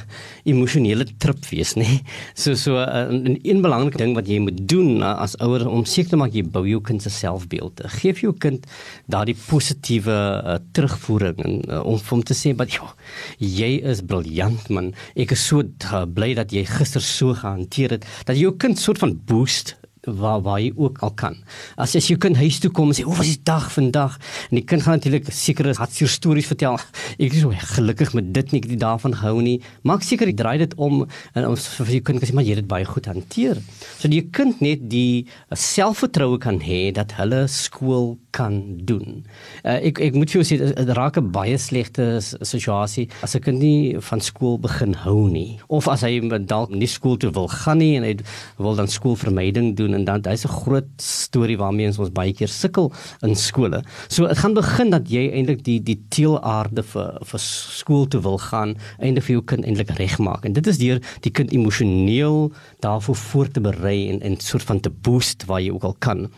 emosionele 0.45 1.07
trip 1.19 1.45
wees, 1.51 1.75
nê. 1.75 2.01
So 2.35 2.55
so 2.55 2.77
'n 2.77 3.39
een 3.43 3.63
belangrike 3.63 3.99
ding 3.99 4.15
wat 4.15 4.29
jy 4.29 4.39
moet 4.39 4.69
doen 4.69 5.03
as 5.03 5.37
ouer 5.39 5.69
om 5.69 5.85
seker 5.85 6.11
te 6.11 6.17
maak 6.17 6.33
jy 6.33 6.43
bou 6.43 6.67
jou 6.67 6.81
kind 6.81 7.03
se 7.03 7.11
selfbeeld. 7.11 7.81
Geef 8.01 8.21
jou 8.21 8.33
kind 8.33 8.67
daardie 9.07 9.37
positiewe 9.49 10.13
uh, 10.13 10.59
terugvoering 10.73 11.39
en 11.45 11.63
uh, 11.69 11.85
om 11.87 11.99
hom 12.09 12.23
te 12.23 12.35
sê, 12.35 12.55
"Maar 12.57 12.69
ja, 12.69 12.95
jy 13.39 13.81
is 13.83 14.03
briljant 14.03 14.69
man. 14.69 14.93
Ek 15.17 15.33
is 15.33 15.47
so 15.47 15.63
uh, 15.63 16.05
bly 16.05 16.35
dat 16.35 16.53
jy 16.53 16.65
gister 16.65 17.01
so 17.01 17.35
gehanteer 17.35 17.91
het 17.91 18.07
dat 18.25 18.37
jou 18.37 18.53
kind 18.57 18.79
soort 18.79 18.99
van 18.99 19.21
boost 19.27 19.77
waar 20.03 20.41
waar 20.43 20.61
jy 20.61 20.73
ook 20.77 20.99
al 20.99 21.13
kan. 21.15 21.37
As 21.77 21.95
jy 21.95 22.17
kind 22.19 22.37
huis 22.37 22.59
toe 22.59 22.71
kom 22.71 22.89
en 22.91 22.95
sê, 22.95 23.05
"Hoe 23.05 23.17
was 23.17 23.27
die 23.27 23.43
dag 23.43 23.73
vandag?" 23.73 24.19
en 24.51 24.57
die 24.57 24.65
kind 24.65 24.83
gaan 24.83 24.99
natuurlik 24.99 25.33
sekere 25.33 25.75
hartseer 25.75 26.09
stories 26.09 26.47
vertel. 26.47 26.79
Ek 27.19 27.33
is 27.33 27.41
so 27.41 27.53
gelukkig 27.55 28.13
met 28.15 28.35
dit 28.35 28.53
nie 28.53 28.61
ek 28.61 28.71
het 28.71 28.81
daarvan 28.81 29.15
gehou 29.15 29.43
nie. 29.43 29.63
Maak 29.83 30.03
seker 30.03 30.27
jy 30.27 30.35
draai 30.35 30.59
dit 30.59 30.75
om 30.75 31.07
en 31.35 31.47
ons 31.47 31.67
vir 31.67 31.87
jou 31.87 32.01
kind 32.01 32.19
kan 32.19 32.29
sê, 32.29 32.35
"Maar 32.35 32.45
jy 32.45 32.51
het 32.51 32.59
dit 32.59 32.69
baie 32.69 32.85
goed 32.85 33.07
hanteer." 33.07 33.63
So 33.99 34.09
die 34.09 34.23
kind 34.23 34.61
net 34.61 34.91
die 34.91 35.27
selfvertroue 35.51 36.39
kan 36.39 36.61
hê 36.61 36.93
dat 36.93 37.13
hulle 37.13 37.47
skool 37.47 38.19
kan 38.31 38.63
doen. 38.85 39.25
Uh, 39.65 39.79
ek 39.85 40.01
ek 40.01 40.15
moet 40.15 40.31
vir 40.31 40.43
jou 40.43 40.47
sê 40.47 40.59
dit 40.59 40.97
raak 40.97 41.17
'n 41.17 41.31
baie 41.31 41.59
slegte 41.59 42.21
situasie 42.41 43.09
as 43.23 43.37
'n 43.37 43.41
kind 43.41 43.59
nie 43.59 43.97
van 44.01 44.21
skool 44.21 44.59
begin 44.59 44.95
hou 44.95 45.29
nie 45.29 45.61
of 45.69 45.89
as 45.89 46.01
hy 46.01 46.21
dalk 46.47 46.71
nie 46.71 46.87
skool 46.87 47.17
toe 47.17 47.31
wil 47.31 47.49
gaan 47.49 47.79
nie 47.79 47.97
en 47.97 48.03
hy 48.03 48.17
wil 48.59 48.75
dan 48.75 48.89
skoolvermyding 48.89 49.77
doen 49.77 49.92
doen 49.93 50.01
en 50.01 50.05
dan 50.23 50.33
hy's 50.33 50.45
'n 50.45 50.49
groot 50.49 50.89
storie 50.97 51.57
waarmee 51.57 51.87
ons 51.87 52.13
baie 52.13 52.33
keer 52.33 52.49
sukkel 52.49 52.93
in 53.23 53.35
skole. 53.37 53.83
So 54.09 54.27
dit 54.27 54.39
gaan 54.39 54.55
begin 54.55 54.91
dat 54.91 55.09
jy 55.09 55.31
eintlik 55.31 55.65
die 55.65 55.81
die 55.81 56.01
teelaarde 56.09 56.83
vir 56.83 57.19
vir 57.25 57.41
skool 57.41 58.07
toe 58.07 58.21
wil 58.21 58.39
gaan, 58.39 58.77
eintlik 58.99 59.25
vir 59.25 59.35
jou 59.37 59.45
kind 59.45 59.65
eintlik 59.65 59.91
regmaak. 59.91 60.45
En 60.45 60.53
dit 60.53 60.67
is 60.67 60.79
deur 60.79 61.01
die 61.21 61.31
kind 61.31 61.53
emosioneel 61.53 62.53
daarvoor 62.81 63.17
voor 63.17 63.49
te 63.49 63.61
berei 63.61 64.11
en 64.11 64.21
en 64.21 64.37
soort 64.41 64.63
van 64.63 64.81
te 64.81 64.91
boost 64.91 65.45
waar 65.47 65.61
jy 65.61 65.71
ook 65.71 65.85
al 65.85 65.97
kan. 65.99 66.31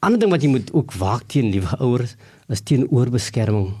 Ander 0.00 0.18
ding 0.18 0.30
wat 0.30 0.42
jy 0.42 0.48
moet 0.48 0.72
ook 0.72 0.92
waak 0.92 1.22
teen 1.26 1.50
liewe 1.50 1.76
ouers 1.78 2.16
is 2.48 2.60
teen 2.60 2.88
oorbeskerming. 2.90 3.74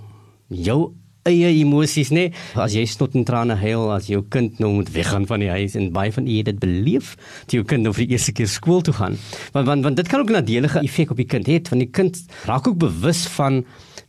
Jou 0.48 0.92
eie 1.26 1.52
emosies 1.60 2.12
nê 2.14 2.28
as 2.54 2.76
jy 2.76 2.84
snot 2.86 3.16
en 3.18 3.26
trane 3.28 3.56
huil 3.60 3.90
as 3.94 4.10
jou 4.10 4.22
kind 4.30 4.60
nou 4.62 4.72
moet 4.78 4.90
weggaan 4.94 5.26
van 5.26 5.42
die 5.44 5.50
huis 5.50 5.76
en 5.78 5.90
baie 5.92 6.12
van 6.12 6.26
u 6.26 6.38
het 6.38 6.50
dit 6.50 6.62
beleef 6.62 7.16
dat 7.44 7.58
jou 7.58 7.64
kind 7.64 7.86
nou 7.86 7.94
vir 7.96 8.06
die 8.06 8.16
eerste 8.16 8.32
keer 8.36 8.50
skool 8.50 8.82
toe 8.86 8.94
gaan 8.94 9.18
want 9.52 9.66
want 9.66 9.84
want 9.84 9.96
dit 9.96 10.08
kan 10.08 10.20
ook 10.20 10.30
'n 10.30 10.40
nadelige 10.40 10.80
effek 10.80 11.10
op 11.10 11.16
die 11.16 11.30
kind 11.34 11.46
hê 11.46 11.60
want 11.70 11.82
die 11.82 11.90
kind 11.90 12.24
raak 12.46 12.68
ook 12.68 12.78
bewus 12.78 13.26
van 13.38 13.64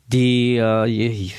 die 0.08 0.56
uh, 0.60 0.88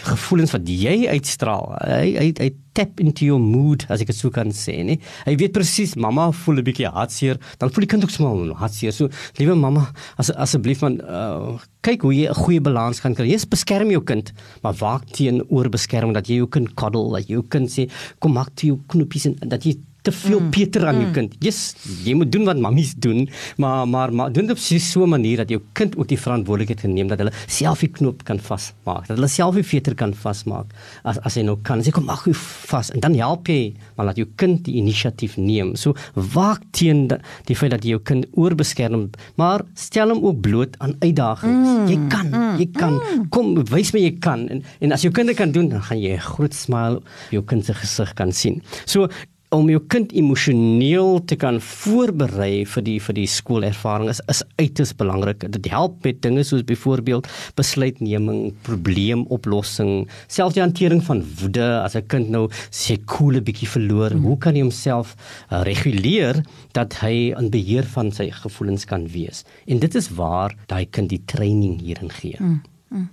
gevoelens 0.04 0.52
wat 0.52 0.68
jy 0.68 1.08
uitstraal. 1.08 1.70
Hy 1.88 2.08
hy 2.20 2.26
hy 2.36 2.48
tap 2.78 3.00
into 3.02 3.26
your 3.26 3.42
mood 3.42 3.84
as 3.90 4.02
ek 4.04 4.12
dit 4.12 4.18
sou 4.18 4.30
kan 4.34 4.52
sê, 4.54 4.76
nee. 4.86 5.02
Hy 5.26 5.34
weet 5.40 5.54
presies 5.56 5.96
mamma 5.98 6.28
voel 6.44 6.62
'n 6.62 6.66
bietjie 6.68 6.90
hartseer, 6.94 7.40
dan 7.58 7.72
voel 7.72 7.86
die 7.86 7.92
kind 7.94 8.06
ook 8.06 8.14
smal 8.14 8.54
hartseer. 8.62 8.94
So, 8.94 9.10
liewe 9.40 9.56
mamma, 9.58 9.88
as 10.18 10.30
asseblief 10.30 10.82
man 10.86 11.00
uh, 11.02 11.58
kyk 11.82 12.06
hoe 12.06 12.14
jy 12.14 12.28
'n 12.28 12.38
goeie 12.38 12.60
balans 12.62 13.00
kan 13.00 13.14
kry. 13.14 13.26
Jy 13.26 13.42
beskerm 13.50 13.90
jou 13.90 14.02
kind, 14.02 14.32
maar 14.62 14.74
waak 14.78 15.10
teen 15.10 15.42
oorbeskerming 15.50 16.14
dat 16.14 16.28
jy 16.28 16.42
jou 16.42 16.48
kind 16.48 16.74
cuddle, 16.76 17.10
dat 17.16 17.26
jy 17.28 17.34
jou 17.38 17.46
kind 17.48 17.68
sê 17.68 17.88
kom 18.20 18.32
maak 18.32 18.54
toe 18.54 18.74
jou 18.74 18.78
knoppies 18.88 19.26
en 19.26 19.34
dat 19.48 19.64
jy 19.64 19.78
te 20.08 20.14
veel 20.16 20.40
mm. 20.40 20.50
Peter 20.54 20.86
aan 20.88 21.00
jou 21.02 21.08
mm. 21.08 21.14
kind. 21.16 21.36
Yes, 21.44 21.60
jy 22.04 22.14
moet 22.18 22.30
doen 22.32 22.46
wat 22.48 22.60
mammies 22.62 22.94
doen, 22.96 23.26
maar 23.60 23.86
maar 23.88 24.12
maar 24.12 24.32
doen 24.32 24.48
dit 24.48 24.56
op 24.56 24.62
so 24.62 25.04
'n 25.04 25.08
manier 25.08 25.36
dat 25.36 25.48
jou 25.48 25.60
kind 25.72 25.96
ook 25.96 26.08
die 26.08 26.18
verantwoordelikheid 26.18 26.80
geneem 26.80 27.08
dat 27.08 27.18
hulle 27.18 27.32
self 27.46 27.80
die 27.80 27.88
knoop 27.88 28.24
kan 28.24 28.38
vasmaak, 28.38 29.06
dat 29.08 29.16
hulle 29.16 29.28
self 29.28 29.54
die 29.54 29.64
veter 29.64 29.94
kan 29.94 30.14
vasmaak 30.14 30.72
as 31.04 31.18
as 31.18 31.34
hy 31.34 31.42
nou 31.42 31.58
kan. 31.62 31.82
Sê 31.82 31.90
kom 31.90 32.04
mag 32.04 32.24
jy 32.26 32.34
vas 32.70 32.90
en 32.90 33.00
dan 33.00 33.14
help 33.14 33.48
jy, 33.48 33.74
maar 33.96 34.06
laat 34.06 34.16
jou 34.16 34.28
kind 34.36 34.64
die 34.64 34.76
inisiatief 34.80 35.36
neem. 35.36 35.76
So 35.76 35.94
waak 36.14 36.62
teen 36.70 37.08
die, 37.08 37.18
die 37.46 37.56
feit 37.56 37.70
dat 37.70 37.84
jy 37.84 37.90
jou 37.96 38.02
kind 38.02 38.26
oorbeskerm, 38.32 39.10
maar 39.36 39.64
stel 39.74 40.08
hom 40.08 40.24
ook 40.24 40.40
bloot 40.40 40.76
aan 40.78 40.96
uitdagings. 41.00 41.68
Mm. 41.68 41.86
Jy 41.88 41.98
kan, 42.08 42.58
jy 42.58 42.68
kan. 42.72 42.94
Mm. 42.94 43.28
Kom, 43.28 43.54
wys 43.70 43.92
my 43.92 44.00
jy 44.00 44.18
kan. 44.18 44.48
En 44.48 44.62
en 44.80 44.92
as 44.92 45.02
jou 45.02 45.12
kind 45.12 45.34
kan 45.34 45.52
doen, 45.52 45.68
dan 45.68 45.82
gaan 45.82 46.00
jy 46.00 46.14
'n 46.16 46.20
groot 46.20 46.54
smile 46.54 46.96
op 46.96 47.04
jou 47.30 47.42
kind 47.42 47.64
se 47.64 47.74
gesig 47.74 48.14
kan 48.14 48.32
sien. 48.32 48.62
So 48.84 49.08
om 49.54 49.68
jou 49.70 49.80
kind 49.88 50.10
emosioneel 50.12 51.22
te 51.28 51.36
kan 51.40 51.56
voorberei 51.64 52.66
vir 52.68 52.84
die 52.84 52.96
vir 53.00 53.16
die 53.16 53.26
skoolervaring 53.30 54.10
is 54.12 54.20
is 54.28 54.42
uiters 54.60 54.92
belangrik. 54.98 55.46
Dit 55.54 55.70
help 55.72 56.04
met 56.04 56.20
dinge 56.24 56.44
soos 56.44 56.64
byvoorbeeld 56.68 57.28
besluitneming, 57.56 58.52
probleemoplossing, 58.68 60.08
selfs 60.28 60.58
die 60.58 60.64
hantering 60.64 61.00
van 61.04 61.24
woede 61.40 61.68
as 61.80 61.96
'n 61.96 62.06
kind 62.08 62.28
nou 62.28 62.48
sy 62.70 62.98
koele 63.06 63.40
bietjie 63.40 63.68
verloor. 63.68 64.14
Mm. 64.14 64.24
Hoe 64.24 64.38
kan 64.38 64.54
hy 64.54 64.60
homself 64.60 65.16
uh, 65.50 65.62
reguleer 65.62 66.44
dat 66.72 67.00
hy 67.00 67.32
in 67.38 67.50
beheer 67.50 67.84
van 67.84 68.12
sy 68.12 68.30
gevoelens 68.30 68.84
kan 68.84 69.08
wees? 69.08 69.44
En 69.66 69.78
dit 69.78 69.94
is 69.94 70.08
waar 70.10 70.54
daai 70.66 70.86
kind 70.86 71.08
die 71.08 71.24
training 71.24 71.80
hierin 71.80 72.10
gee. 72.10 72.36
Mm. 72.38 72.60
Mm. 72.88 73.08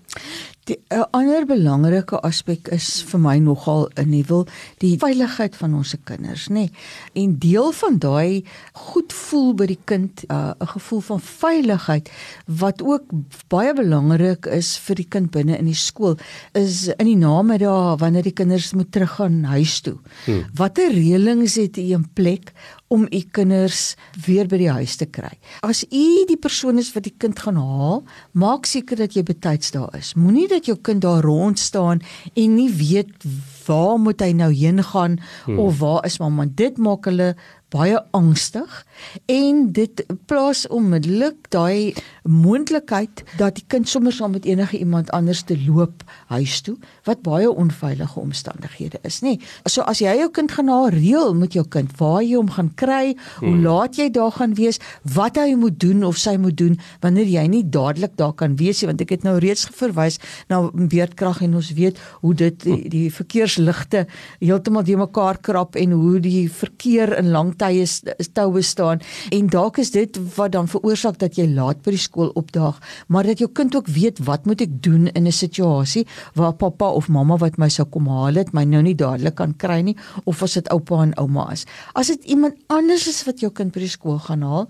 Die 0.65 0.79
'n 0.89 1.05
ander 1.13 1.45
belangrike 1.45 2.17
aspek 2.25 2.71
is 2.73 3.03
vir 3.05 3.19
my 3.19 3.37
nogal 3.37 3.85
'n 3.95 4.09
nuwel 4.09 4.47
die 4.81 4.97
veiligheid 4.97 5.55
van 5.55 5.75
ons 5.75 5.89
se 5.89 5.97
kinders, 6.03 6.47
nê. 6.49 6.53
Nee. 6.53 6.71
En 7.13 7.37
deel 7.37 7.71
van 7.71 7.99
daai 7.99 8.43
goed 8.73 9.13
voel 9.13 9.53
by 9.53 9.65
die 9.65 9.79
kind, 9.85 10.23
uh, 10.27 10.35
'n 10.57 10.63
uh, 10.63 10.67
gevoel 10.67 11.01
van 11.01 11.19
veiligheid 11.21 12.09
wat 12.45 12.81
ook 12.81 13.03
baie 13.47 13.73
belangrik 13.73 14.45
is 14.45 14.77
vir 14.77 14.95
die 14.95 15.07
kind 15.07 15.31
binne 15.31 15.57
in 15.57 15.65
die 15.65 15.77
skool, 15.77 16.17
is 16.53 16.87
in 16.87 17.05
die 17.05 17.17
namiddag 17.17 17.99
wanneer 17.99 18.23
die 18.23 18.33
kinders 18.33 18.73
moet 18.73 18.91
teruggaan 18.91 19.43
huis 19.43 19.81
toe. 19.81 19.97
Hmm. 20.25 20.45
Watter 20.55 20.89
reëlings 20.91 21.55
het 21.55 21.77
u 21.77 21.81
in 21.81 22.09
plek 22.13 22.53
om 22.87 23.07
u 23.09 23.21
kinders 23.31 23.95
weer 24.25 24.47
by 24.47 24.57
die 24.61 24.69
huis 24.69 24.95
te 24.95 25.05
kry. 25.09 25.33
As 25.65 25.83
u 25.89 26.25
die 26.29 26.37
persoon 26.37 26.77
is 26.81 26.91
wat 26.93 27.07
die 27.07 27.15
kind 27.17 27.39
gaan 27.39 27.57
haal, 27.57 28.03
maak 28.31 28.65
seker 28.69 28.97
dat 28.97 29.17
jy 29.17 29.23
betyds 29.25 29.73
daar 29.75 29.89
is. 29.97 30.13
Moenie 30.13 30.47
dat 30.55 30.69
jou 30.69 30.77
kind 30.81 31.03
daar 31.05 31.23
rond 31.25 31.59
staan 31.59 32.01
en 32.33 32.55
nie 32.55 32.71
weet 32.71 33.27
waar 33.65 33.97
moet 33.99 34.21
hy 34.21 34.31
nou 34.37 34.51
heen 34.53 34.83
gaan 34.83 35.19
hmm. 35.45 35.59
of 35.59 35.79
waar 35.81 36.05
is 36.05 36.19
mamma. 36.21 36.45
Dit 36.47 36.77
maak 36.77 37.09
hulle 37.09 37.33
baie 37.73 37.97
angstig 38.15 38.85
en 39.31 39.71
dit 39.75 40.03
plaas 40.29 40.65
onmiddellik 40.67 41.49
daai 41.53 41.93
moontlikheid 42.23 43.23
dat 43.39 43.57
die 43.59 43.65
kind 43.67 43.89
sommer 43.89 44.13
saam 44.13 44.35
met 44.35 44.45
enige 44.45 44.77
iemand 44.79 45.11
anders 45.15 45.43
te 45.43 45.57
loop 45.65 46.03
huis 46.31 46.61
toe 46.65 46.75
wat 47.09 47.23
baie 47.25 47.49
onveilige 47.49 48.19
omstandighede 48.19 48.99
is 49.03 49.21
nê. 49.25 49.35
So 49.65 49.81
as 49.81 50.01
jy 50.01 50.13
jou 50.19 50.29
kind 50.33 50.51
gaan 50.51 50.69
na 50.69 50.79
reël 50.93 51.33
met 51.37 51.53
jou 51.57 51.65
kind 51.69 51.91
waar 51.99 52.21
jy 52.23 52.35
hom 52.37 52.51
gaan 52.53 52.71
kry, 52.77 53.15
hoe 53.41 53.49
hmm. 53.49 53.65
laat 53.65 53.99
jy 53.99 54.09
daar 54.13 54.33
gaan 54.35 54.55
wees, 54.57 54.79
wat 55.15 55.37
hy 55.41 55.55
moet 55.59 55.79
doen 55.81 56.03
of 56.07 56.17
sy 56.21 56.35
moet 56.41 56.57
doen 56.57 56.77
wanneer 57.03 57.29
jy 57.29 57.45
nie 57.51 57.63
dadelik 57.69 58.15
daar 58.19 58.33
kan 58.37 58.55
wees 58.59 58.81
nie 58.81 58.91
want 58.91 59.03
ek 59.03 59.15
het 59.17 59.27
nou 59.27 59.35
reeds 59.41 59.67
verwys 59.75 60.19
na 60.51 60.61
beerdkrag 60.73 61.41
en 61.45 61.57
ons 61.59 61.71
weet 61.77 61.99
hoe 62.21 62.33
dit 62.37 62.65
die, 62.65 62.79
die 62.91 63.07
verkeersligte 63.13 64.05
heeltemal 64.39 64.85
die 64.87 64.97
mekaar 64.99 65.39
krap 65.43 65.77
en 65.79 65.95
hoe 65.97 66.19
die 66.23 66.45
verkeer 66.51 67.15
in 67.19 67.31
lang 67.33 67.54
tye 67.57 67.85
toue 68.33 68.61
staan 68.61 69.01
en 69.31 69.47
dalk 69.47 69.77
is 69.77 69.91
dit 69.91 70.19
wat 70.35 70.51
dan 70.51 70.67
veroorsaak 70.67 71.19
dat 71.19 71.37
jy 71.39 71.47
laat 71.53 71.81
by 71.85 71.95
die 71.95 72.01
skool 72.01 72.31
opdaag, 72.35 72.79
maar 73.07 73.23
dat 73.23 73.39
jou 73.39 73.49
kind 73.51 73.75
ook 73.75 73.87
weet 73.87 74.19
wat 74.25 74.45
moet 74.45 74.61
ek 74.61 74.81
doen 74.83 75.07
in 75.07 75.27
'n 75.27 75.31
situasie 75.31 76.05
waar 76.33 76.53
pappa 76.53 76.89
of 76.89 77.07
mamma 77.07 77.37
wat 77.37 77.57
my 77.57 77.69
sou 77.69 77.87
kom 77.87 78.07
haal 78.07 78.35
het, 78.35 78.53
my 78.53 78.63
nou 78.63 78.81
nie 78.81 78.95
dadelik 78.95 79.35
kan 79.35 79.53
kry 79.57 79.81
nie 79.81 79.97
of 80.25 80.43
as 80.43 80.53
dit 80.53 80.69
oupa 80.69 81.01
en 81.01 81.17
ouma 81.17 81.51
is. 81.51 81.65
As 81.93 82.07
dit 82.07 82.23
iemand 82.23 82.55
anders 82.67 83.07
is 83.07 83.23
wat 83.25 83.39
jou 83.39 83.51
kind 83.51 83.73
by 83.73 83.79
die 83.79 83.89
skool 83.89 84.19
gaan 84.19 84.41
haal, 84.41 84.67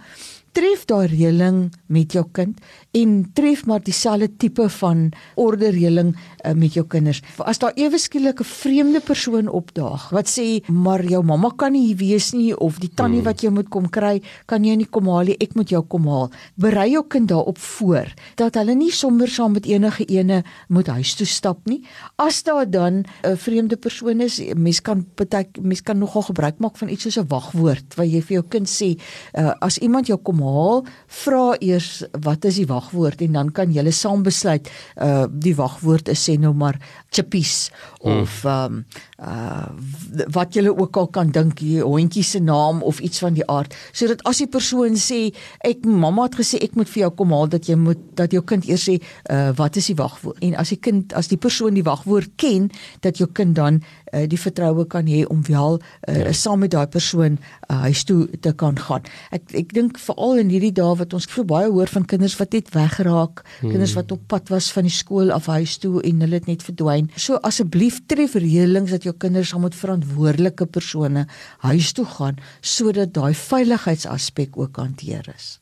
tref 0.56 0.86
daai 0.88 1.08
reëling 1.12 1.58
met 1.92 2.14
jou 2.16 2.24
kind 2.32 2.60
en 2.96 3.16
tref 3.36 3.66
maar 3.68 3.82
dieselfde 3.84 4.30
tipe 4.40 4.68
van 4.78 5.10
ordereëling 5.42 6.14
uh, 6.16 6.54
met 6.56 6.78
jou 6.78 6.86
kinders. 6.88 7.20
As 7.44 7.60
daar 7.60 7.76
ewe 7.76 8.00
skielik 8.00 8.40
'n 8.40 8.48
vreemde 8.48 9.02
persoon 9.02 9.48
opdaag 9.48 10.10
wat 10.16 10.28
sê 10.32 10.64
maar 10.72 11.04
jou 11.04 11.24
mamma 11.24 11.52
kan 11.58 11.72
nie 11.72 11.88
hier 11.88 11.98
wees 11.98 12.32
nie 12.32 12.56
of 12.58 12.80
die 12.80 12.90
tannie 12.90 13.20
hmm. 13.20 13.28
wat 13.28 13.44
jy 13.44 13.50
moet 13.50 13.70
kom 13.70 13.90
kry, 13.90 14.22
kan 14.46 14.64
jy 14.64 14.76
nie 14.76 14.88
kom 14.88 15.08
haal 15.08 15.26
nie, 15.26 15.36
ek 15.40 15.56
moet 15.56 15.70
jou 15.70 15.84
kom 15.84 16.08
haal. 16.08 16.32
Berei 16.56 16.92
jou 16.92 17.04
kind 17.04 17.28
daarop 17.28 17.58
voor 17.58 18.14
dat 18.36 18.56
hulle 18.56 18.76
nie 18.76 18.92
sommer 18.92 19.28
saam 19.28 19.54
met 19.54 19.66
enige 19.66 20.06
ene 20.08 20.44
moet 20.70 20.88
huis 20.88 21.16
toe 21.16 21.28
stap 21.28 21.66
nie. 21.66 21.84
As 22.16 22.44
daar 22.44 22.70
dan 22.70 23.04
'n 23.24 23.36
vreemde 23.38 23.76
persoon 23.76 24.22
is, 24.22 24.40
mens 24.56 24.82
kan 24.82 25.06
baie 25.16 25.48
mens 25.62 25.82
kan 25.82 25.98
nogal 25.98 26.22
gebruik 26.22 26.60
maak 26.60 26.78
van 26.78 26.90
iets 26.90 27.04
soos 27.04 27.18
'n 27.18 27.28
wagwoord 27.28 27.96
wat 27.96 28.08
jy 28.08 28.22
vir 28.22 28.34
jou 28.36 28.46
kind 28.50 28.68
sê, 28.68 28.96
uh, 29.38 29.54
as 29.60 29.78
iemand 29.78 30.08
jou 30.08 30.18
kom 30.18 30.45
haal, 30.46 30.86
vra 31.24 31.46
eers 31.60 32.04
wat 32.24 32.46
is 32.46 32.62
die 32.62 32.68
wag 32.70 32.86
wagwoord? 32.86 33.22
En 33.22 33.32
dan 33.34 33.52
kan 33.52 33.72
julle 33.72 33.92
saam 33.92 34.24
besluit 34.24 34.70
uh 35.02 35.26
die 35.30 35.56
wagwoord 35.56 36.10
is 36.14 36.24
sê 36.28 36.38
nou 36.40 36.54
maar 36.54 36.78
chippies 37.10 37.72
hmm. 38.02 38.22
of 38.22 38.44
ehm 38.46 38.74
um, 38.74 38.86
uh 39.20 40.26
wat 40.36 40.54
julle 40.54 40.72
ook 40.76 40.98
al 40.98 41.08
kan 41.08 41.32
dink 41.32 41.60
die 41.60 41.82
hondjie 41.82 42.24
se 42.24 42.40
naam 42.40 42.82
of 42.84 43.00
iets 43.00 43.20
van 43.20 43.34
die 43.34 43.46
aard. 43.50 43.76
Sodat 43.92 44.24
as 44.26 44.42
die 44.44 44.50
persoon 44.52 44.98
sê 45.00 45.32
ek 45.66 45.86
mamma 45.86 46.28
het 46.28 46.38
gesê 46.40 46.60
ek 46.64 46.76
moet 46.76 46.90
vir 46.90 47.06
jou 47.06 47.12
kom 47.22 47.34
haal 47.36 47.50
dat 47.50 47.70
jy 47.70 47.78
moet 47.80 48.02
dat 48.16 48.34
jou 48.36 48.44
kind 48.44 48.68
eers 48.70 48.88
sê 48.90 49.00
uh 49.32 49.52
wat 49.58 49.76
is 49.76 49.90
die 49.92 49.98
wagwoord? 50.00 50.42
En 50.46 50.56
as 50.56 50.74
die 50.74 50.80
kind 50.80 51.14
as 51.14 51.32
die 51.32 51.40
persoon 51.42 51.78
die 51.78 51.86
wagwoord 51.86 52.36
ken 52.42 52.70
dat 53.02 53.18
jou 53.22 53.30
kind 53.32 53.56
dan 53.56 53.82
uh, 54.16 54.26
die 54.32 54.40
vertroue 54.40 54.88
kan 54.90 55.06
hê 55.12 55.26
om 55.30 55.44
wel 55.46 55.80
uh, 55.80 56.18
ja. 56.24 56.34
saam 56.34 56.64
met 56.66 56.72
daai 56.72 56.88
persoon 56.88 57.38
uh, 57.70 57.82
huis 57.86 58.04
toe 58.08 58.26
te 58.40 58.54
kan 58.54 58.80
gaan 58.80 59.06
ek 59.36 59.54
ek 59.66 59.74
dink 59.76 60.00
veral 60.02 60.40
in 60.42 60.50
hierdie 60.54 60.74
dae 60.76 60.96
wat 60.98 61.14
ons 61.14 61.28
so 61.36 61.44
baie 61.48 61.68
hoor 61.72 61.92
van 61.92 62.06
kinders 62.08 62.38
wat 62.40 62.56
net 62.56 62.72
weggeraak, 62.74 63.44
hmm. 63.60 63.74
kinders 63.74 63.96
wat 63.98 64.14
op 64.16 64.24
pad 64.32 64.52
was 64.54 64.72
van 64.76 64.88
die 64.88 64.94
skool 64.94 65.34
af 65.36 65.50
huis 65.52 65.78
toe 65.84 66.00
en 66.08 66.24
hulle 66.24 66.40
het 66.40 66.48
net 66.50 66.64
verdwyn. 66.66 67.10
So 67.20 67.40
asseblief 67.48 68.02
tref 68.10 68.38
reëlings 68.40 68.94
dat 68.96 69.08
jou 69.08 69.16
kinders 69.20 69.52
saam 69.54 69.66
met 69.66 69.76
verantwoordelike 69.78 70.70
persone 70.72 71.26
huis 71.66 71.92
toe 71.98 72.08
gaan 72.16 72.40
sodat 72.62 73.14
daai 73.18 73.34
veiligheidsaspek 73.36 74.58
ook 74.60 74.80
hanteer 74.82 75.28
is. 75.36 75.58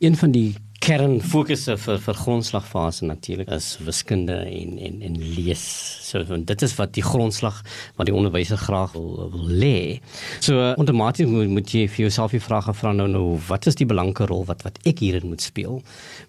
Een 0.00 0.16
van 0.16 0.32
die 0.32 0.56
kernfokusse 0.80 1.74
vir 1.76 1.98
vir 2.00 2.16
grondslagfase 2.16 3.04
natuurlik 3.04 3.50
is 3.52 3.74
wiskunde 3.84 4.36
en 4.48 4.78
en 4.80 5.02
en 5.04 5.16
lees. 5.36 5.64
So 6.08 6.24
dit 6.24 6.62
is 6.64 6.74
wat 6.78 6.94
die 6.96 7.04
grondslag 7.04 7.58
wat 7.98 8.08
die 8.08 8.14
onderwyser 8.16 8.56
graag 8.56 8.94
wil, 8.96 9.28
wil 9.34 9.50
lê. 9.60 10.00
So 10.40 10.56
outomaties 10.72 11.28
moet, 11.28 11.52
moet 11.52 11.74
jy 11.74 11.84
vir 11.84 12.06
jouself 12.06 12.32
die 12.32 12.40
vraag 12.40 12.70
vra 12.78 12.94
nou 12.96 13.06
nou 13.12 13.24
wat 13.48 13.68
is 13.68 13.76
die 13.76 13.86
belangrike 13.86 14.26
rol 14.30 14.46
wat 14.48 14.64
wat 14.64 14.78
ek 14.88 15.02
hierin 15.04 15.28
moet 15.28 15.44
speel? 15.44 15.82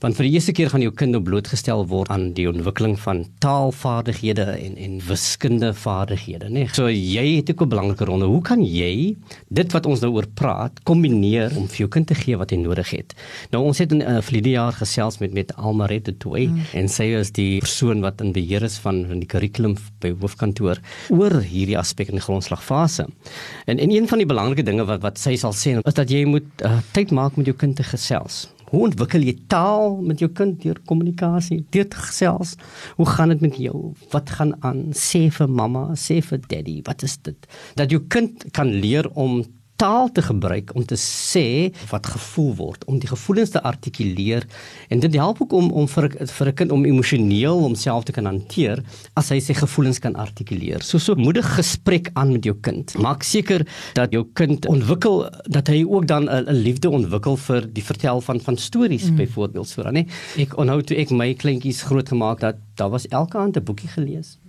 Want 0.04 0.20
vir 0.20 0.28
die 0.28 0.34
eerste 0.36 0.56
keer 0.58 0.74
gaan 0.74 0.84
jou 0.84 0.92
kind 1.00 1.16
nou 1.16 1.24
blootgestel 1.24 1.86
word 1.88 2.12
aan 2.12 2.34
die 2.36 2.50
ontwikkeling 2.52 2.98
van 3.00 3.24
taalvaardighede 3.46 4.50
en 4.58 4.76
en 4.82 5.00
wiskundevaardighede, 5.08 6.52
né? 6.52 6.66
Nee. 6.66 6.74
So 6.76 6.90
jy 6.92 7.38
het 7.40 7.54
ook 7.54 7.64
'n 7.64 7.72
belangrike 7.72 8.06
rol. 8.06 8.20
Nou, 8.20 8.32
hoe 8.36 8.44
kan 8.44 8.60
jy 8.66 9.16
dit 9.48 9.72
wat 9.72 9.86
ons 9.86 10.02
nou 10.02 10.12
oor 10.12 10.28
praat 10.28 10.84
kombineer 10.84 11.56
om 11.56 11.68
vir 11.68 11.78
jou 11.78 11.90
kind 11.90 12.08
te 12.08 12.16
gee 12.16 12.36
wat 12.36 12.52
hy 12.52 12.58
nodig 12.58 12.90
het? 12.92 13.16
Nou 13.52 13.64
ons 13.64 13.78
het 13.78 13.92
in 13.92 14.04
'n 14.04 14.18
uh, 14.18 14.22
verlede 14.42 14.58
jaar 14.58 14.74
gesels 14.74 15.20
met 15.20 15.34
met 15.34 15.52
Almarette 15.56 16.18
Toy 16.18 16.48
mm. 16.48 16.74
en 16.74 16.88
sy 16.90 17.12
is 17.14 17.32
die 17.32 17.60
persoon 17.62 18.02
wat 18.02 18.22
in 18.22 18.34
beheer 18.34 18.64
is 18.64 18.80
van 18.82 19.06
van 19.08 19.20
die 19.22 19.28
kurrikulum 19.28 19.76
by 20.02 20.14
hoofkantoor 20.22 20.80
oor 21.10 21.42
hierdie 21.42 21.78
aspek 21.78 22.10
in 22.10 22.18
die 22.18 22.26
grondslagfase. 22.26 23.06
En 23.68 23.78
en 23.78 23.92
een 23.92 24.08
van 24.08 24.18
die 24.18 24.26
belangrike 24.26 24.64
dinge 24.64 24.86
wat 24.86 25.02
wat 25.02 25.20
sy 25.20 25.36
sal 25.36 25.54
sê 25.54 25.78
is 25.78 25.94
dat 25.94 26.10
jy 26.10 26.26
moet 26.26 26.48
uh, 26.66 26.80
tyd 26.94 27.12
maak 27.12 27.38
met 27.38 27.46
jou 27.46 27.56
kind 27.56 27.76
te 27.76 27.84
gesels. 27.84 28.50
Hoe 28.72 28.86
ontwikkel 28.88 29.22
jy 29.22 29.36
taal 29.52 30.00
met 30.02 30.20
jou 30.20 30.30
kind 30.32 30.62
deur 30.64 30.80
kommunikasie? 30.88 31.66
Deur 31.76 31.88
te 31.92 32.00
gesels. 32.00 32.56
Hoe 32.98 33.06
gaan 33.06 33.30
dit 33.30 33.42
met 33.42 33.58
jou? 33.60 33.94
Wat 34.14 34.30
gaan 34.30 34.56
aan? 34.64 34.94
Sê 34.96 35.28
vir 35.30 35.50
mamma, 35.52 35.92
sê 35.96 36.22
vir 36.24 36.40
daddy, 36.48 36.80
wat 36.88 37.04
is 37.04 37.18
dit? 37.22 37.50
Dat 37.76 37.92
jou 37.92 38.00
kind 38.08 38.48
kan 38.56 38.72
leer 38.72 39.12
om 39.12 39.44
taal 39.82 40.12
te 40.14 40.22
gebruik 40.22 40.72
om 40.78 40.86
te 40.86 40.98
sê 41.00 41.72
wat 41.90 42.10
gevoel 42.14 42.52
word, 42.60 42.86
om 42.86 43.00
die 43.02 43.10
gevoelens 43.10 43.54
te 43.56 43.62
artikuleer 43.66 44.46
en 44.94 45.02
dit 45.02 45.18
help 45.18 45.42
ook 45.46 45.56
om 45.58 45.72
om 45.82 45.88
vir 45.90 46.10
vir 46.38 46.48
'n 46.52 46.56
kind 46.60 46.72
om 46.72 46.86
emosioneel 46.86 47.64
homself 47.66 48.06
te 48.06 48.12
kan 48.12 48.26
hanteer 48.26 48.84
as 49.16 49.30
hy 49.30 49.40
sy 49.40 49.54
gevoelens 49.54 50.00
kan 50.00 50.16
artikuleer. 50.16 50.84
So 50.84 50.98
so 50.98 51.16
moedig 51.16 51.46
gesprek 51.56 52.12
aan 52.14 52.32
met 52.32 52.46
jou 52.46 52.56
kind. 52.62 52.94
Maak 52.98 53.24
seker 53.24 53.66
dat 53.94 54.12
jou 54.12 54.26
kind 54.34 54.66
ontwikkel 54.66 55.30
dat 55.50 55.68
hy 55.68 55.84
ook 55.84 56.08
dan 56.08 56.30
'n 56.30 56.52
liefde 56.52 56.90
ontwikkel 56.90 57.38
vir 57.38 57.74
die 57.74 57.84
vertel 57.84 58.22
van 58.22 58.40
van 58.40 58.58
stories 58.58 59.10
mm. 59.10 59.16
byvoorbeeld 59.16 59.68
so 59.68 59.84
dan, 59.84 59.94
nee. 59.94 60.08
Ek 60.38 60.58
onthou 60.58 60.82
toe 60.82 60.98
ek 60.98 61.10
my 61.10 61.34
kleintjies 61.34 61.82
groot 61.82 62.10
gemaak 62.10 62.40
dat 62.40 62.56
daar 62.76 62.90
was 62.90 63.08
elke 63.08 63.38
aand 63.38 63.58
'n 63.58 63.64
boekie 63.64 63.90
gelees 63.90 64.41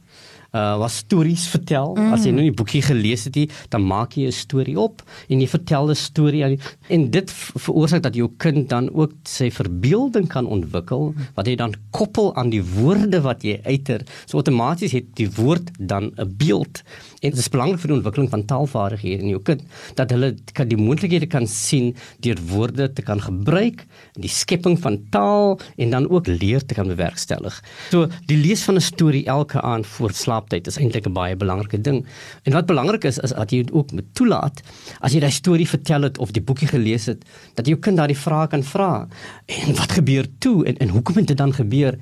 uh 0.53 0.77
was 0.79 0.97
stories 0.97 1.47
vertel. 1.49 1.95
Mm. 1.97 2.13
As 2.13 2.27
jy 2.27 2.33
nou 2.35 2.45
die 2.45 2.55
boekie 2.55 2.83
gelees 2.85 3.25
het, 3.25 3.39
dan 3.73 3.85
maak 3.89 4.17
jy 4.17 4.27
'n 4.29 4.33
storie 4.33 4.79
op 4.79 5.03
en 5.29 5.41
jy 5.41 5.49
vertel 5.49 5.91
'n 5.91 5.97
storie 5.97 6.59
en 6.89 7.11
dit 7.11 7.31
veroorsaak 7.33 8.03
dat 8.03 8.15
jou 8.15 8.29
kind 8.37 8.69
dan 8.69 8.91
ook 8.93 9.13
sy 9.25 9.51
verbeelding 9.51 10.29
kan 10.29 10.47
ontwikkel 10.47 11.15
wat 11.35 11.47
jy 11.47 11.57
dan 11.57 11.75
koppel 11.91 12.35
aan 12.37 12.51
die 12.51 12.63
woorde 12.63 13.21
wat 13.21 13.43
jy 13.43 13.61
uiter. 13.65 14.05
So 14.27 14.37
outomaties 14.37 14.93
het 14.93 15.17
die 15.17 15.31
woord 15.31 15.71
dan 15.79 16.13
'n 16.17 16.35
beeld. 16.37 16.83
En 17.23 17.31
dit 17.31 17.39
is 17.39 17.49
belangrik 17.49 17.81
vir 17.81 17.89
die 17.89 17.97
ontwikkeling 17.97 18.31
van 18.31 18.45
taalvaardighede 18.45 19.23
in 19.23 19.29
jou 19.29 19.43
kind 19.43 19.63
dat 19.95 20.11
hulle 20.11 20.35
kan 20.53 20.69
die 20.69 20.77
moontlikhede 20.77 21.27
kan 21.27 21.47
sien 21.47 21.95
deur 22.21 22.39
woorde 22.51 22.93
te 22.93 23.03
kan 23.03 23.21
gebruik, 23.21 23.87
die 24.19 24.29
skepping 24.29 24.79
van 24.79 24.99
taal 25.11 25.59
en 25.77 25.91
dan 25.91 26.09
ook 26.11 26.27
leer 26.27 26.65
te 26.67 26.75
kan 26.75 26.87
bewerkstellig. 26.87 27.63
So 27.91 28.09
die 28.27 28.37
lees 28.37 28.63
van 28.63 28.75
'n 28.75 28.81
storie 28.81 29.25
elke 29.27 29.61
aand 29.61 29.87
voor 29.87 30.13
slaaptyd 30.43 30.67
is 30.67 30.79
eintlik 30.79 31.07
'n 31.07 31.13
baie 31.13 31.37
belangrike 31.37 31.81
ding. 31.81 32.07
En 32.45 32.53
wat 32.53 32.67
belangrik 32.67 33.05
is 33.05 33.19
is 33.19 33.31
dat 33.31 33.51
jy 33.51 33.65
ook 33.73 33.93
moet 33.93 34.15
toelaat 34.15 34.63
as 35.01 35.13
jy 35.13 35.21
daai 35.21 35.31
storie 35.31 35.69
vertel 35.69 36.03
het 36.03 36.19
of 36.19 36.33
die 36.33 36.43
boekie 36.43 36.69
gelees 36.69 37.07
het, 37.07 37.25
dat 37.55 37.67
jou 37.67 37.79
kind 37.79 37.97
daardie 37.97 38.17
vrae 38.17 38.49
kan 38.49 38.63
vra. 38.63 39.09
En 39.47 39.75
wat 39.75 39.93
gebeur 39.93 40.27
toe 40.39 40.65
en 40.65 40.77
en 40.77 40.89
hoekom 40.89 41.17
het 41.17 41.27
dit 41.27 41.37
dan 41.37 41.53
gebeur? 41.53 41.99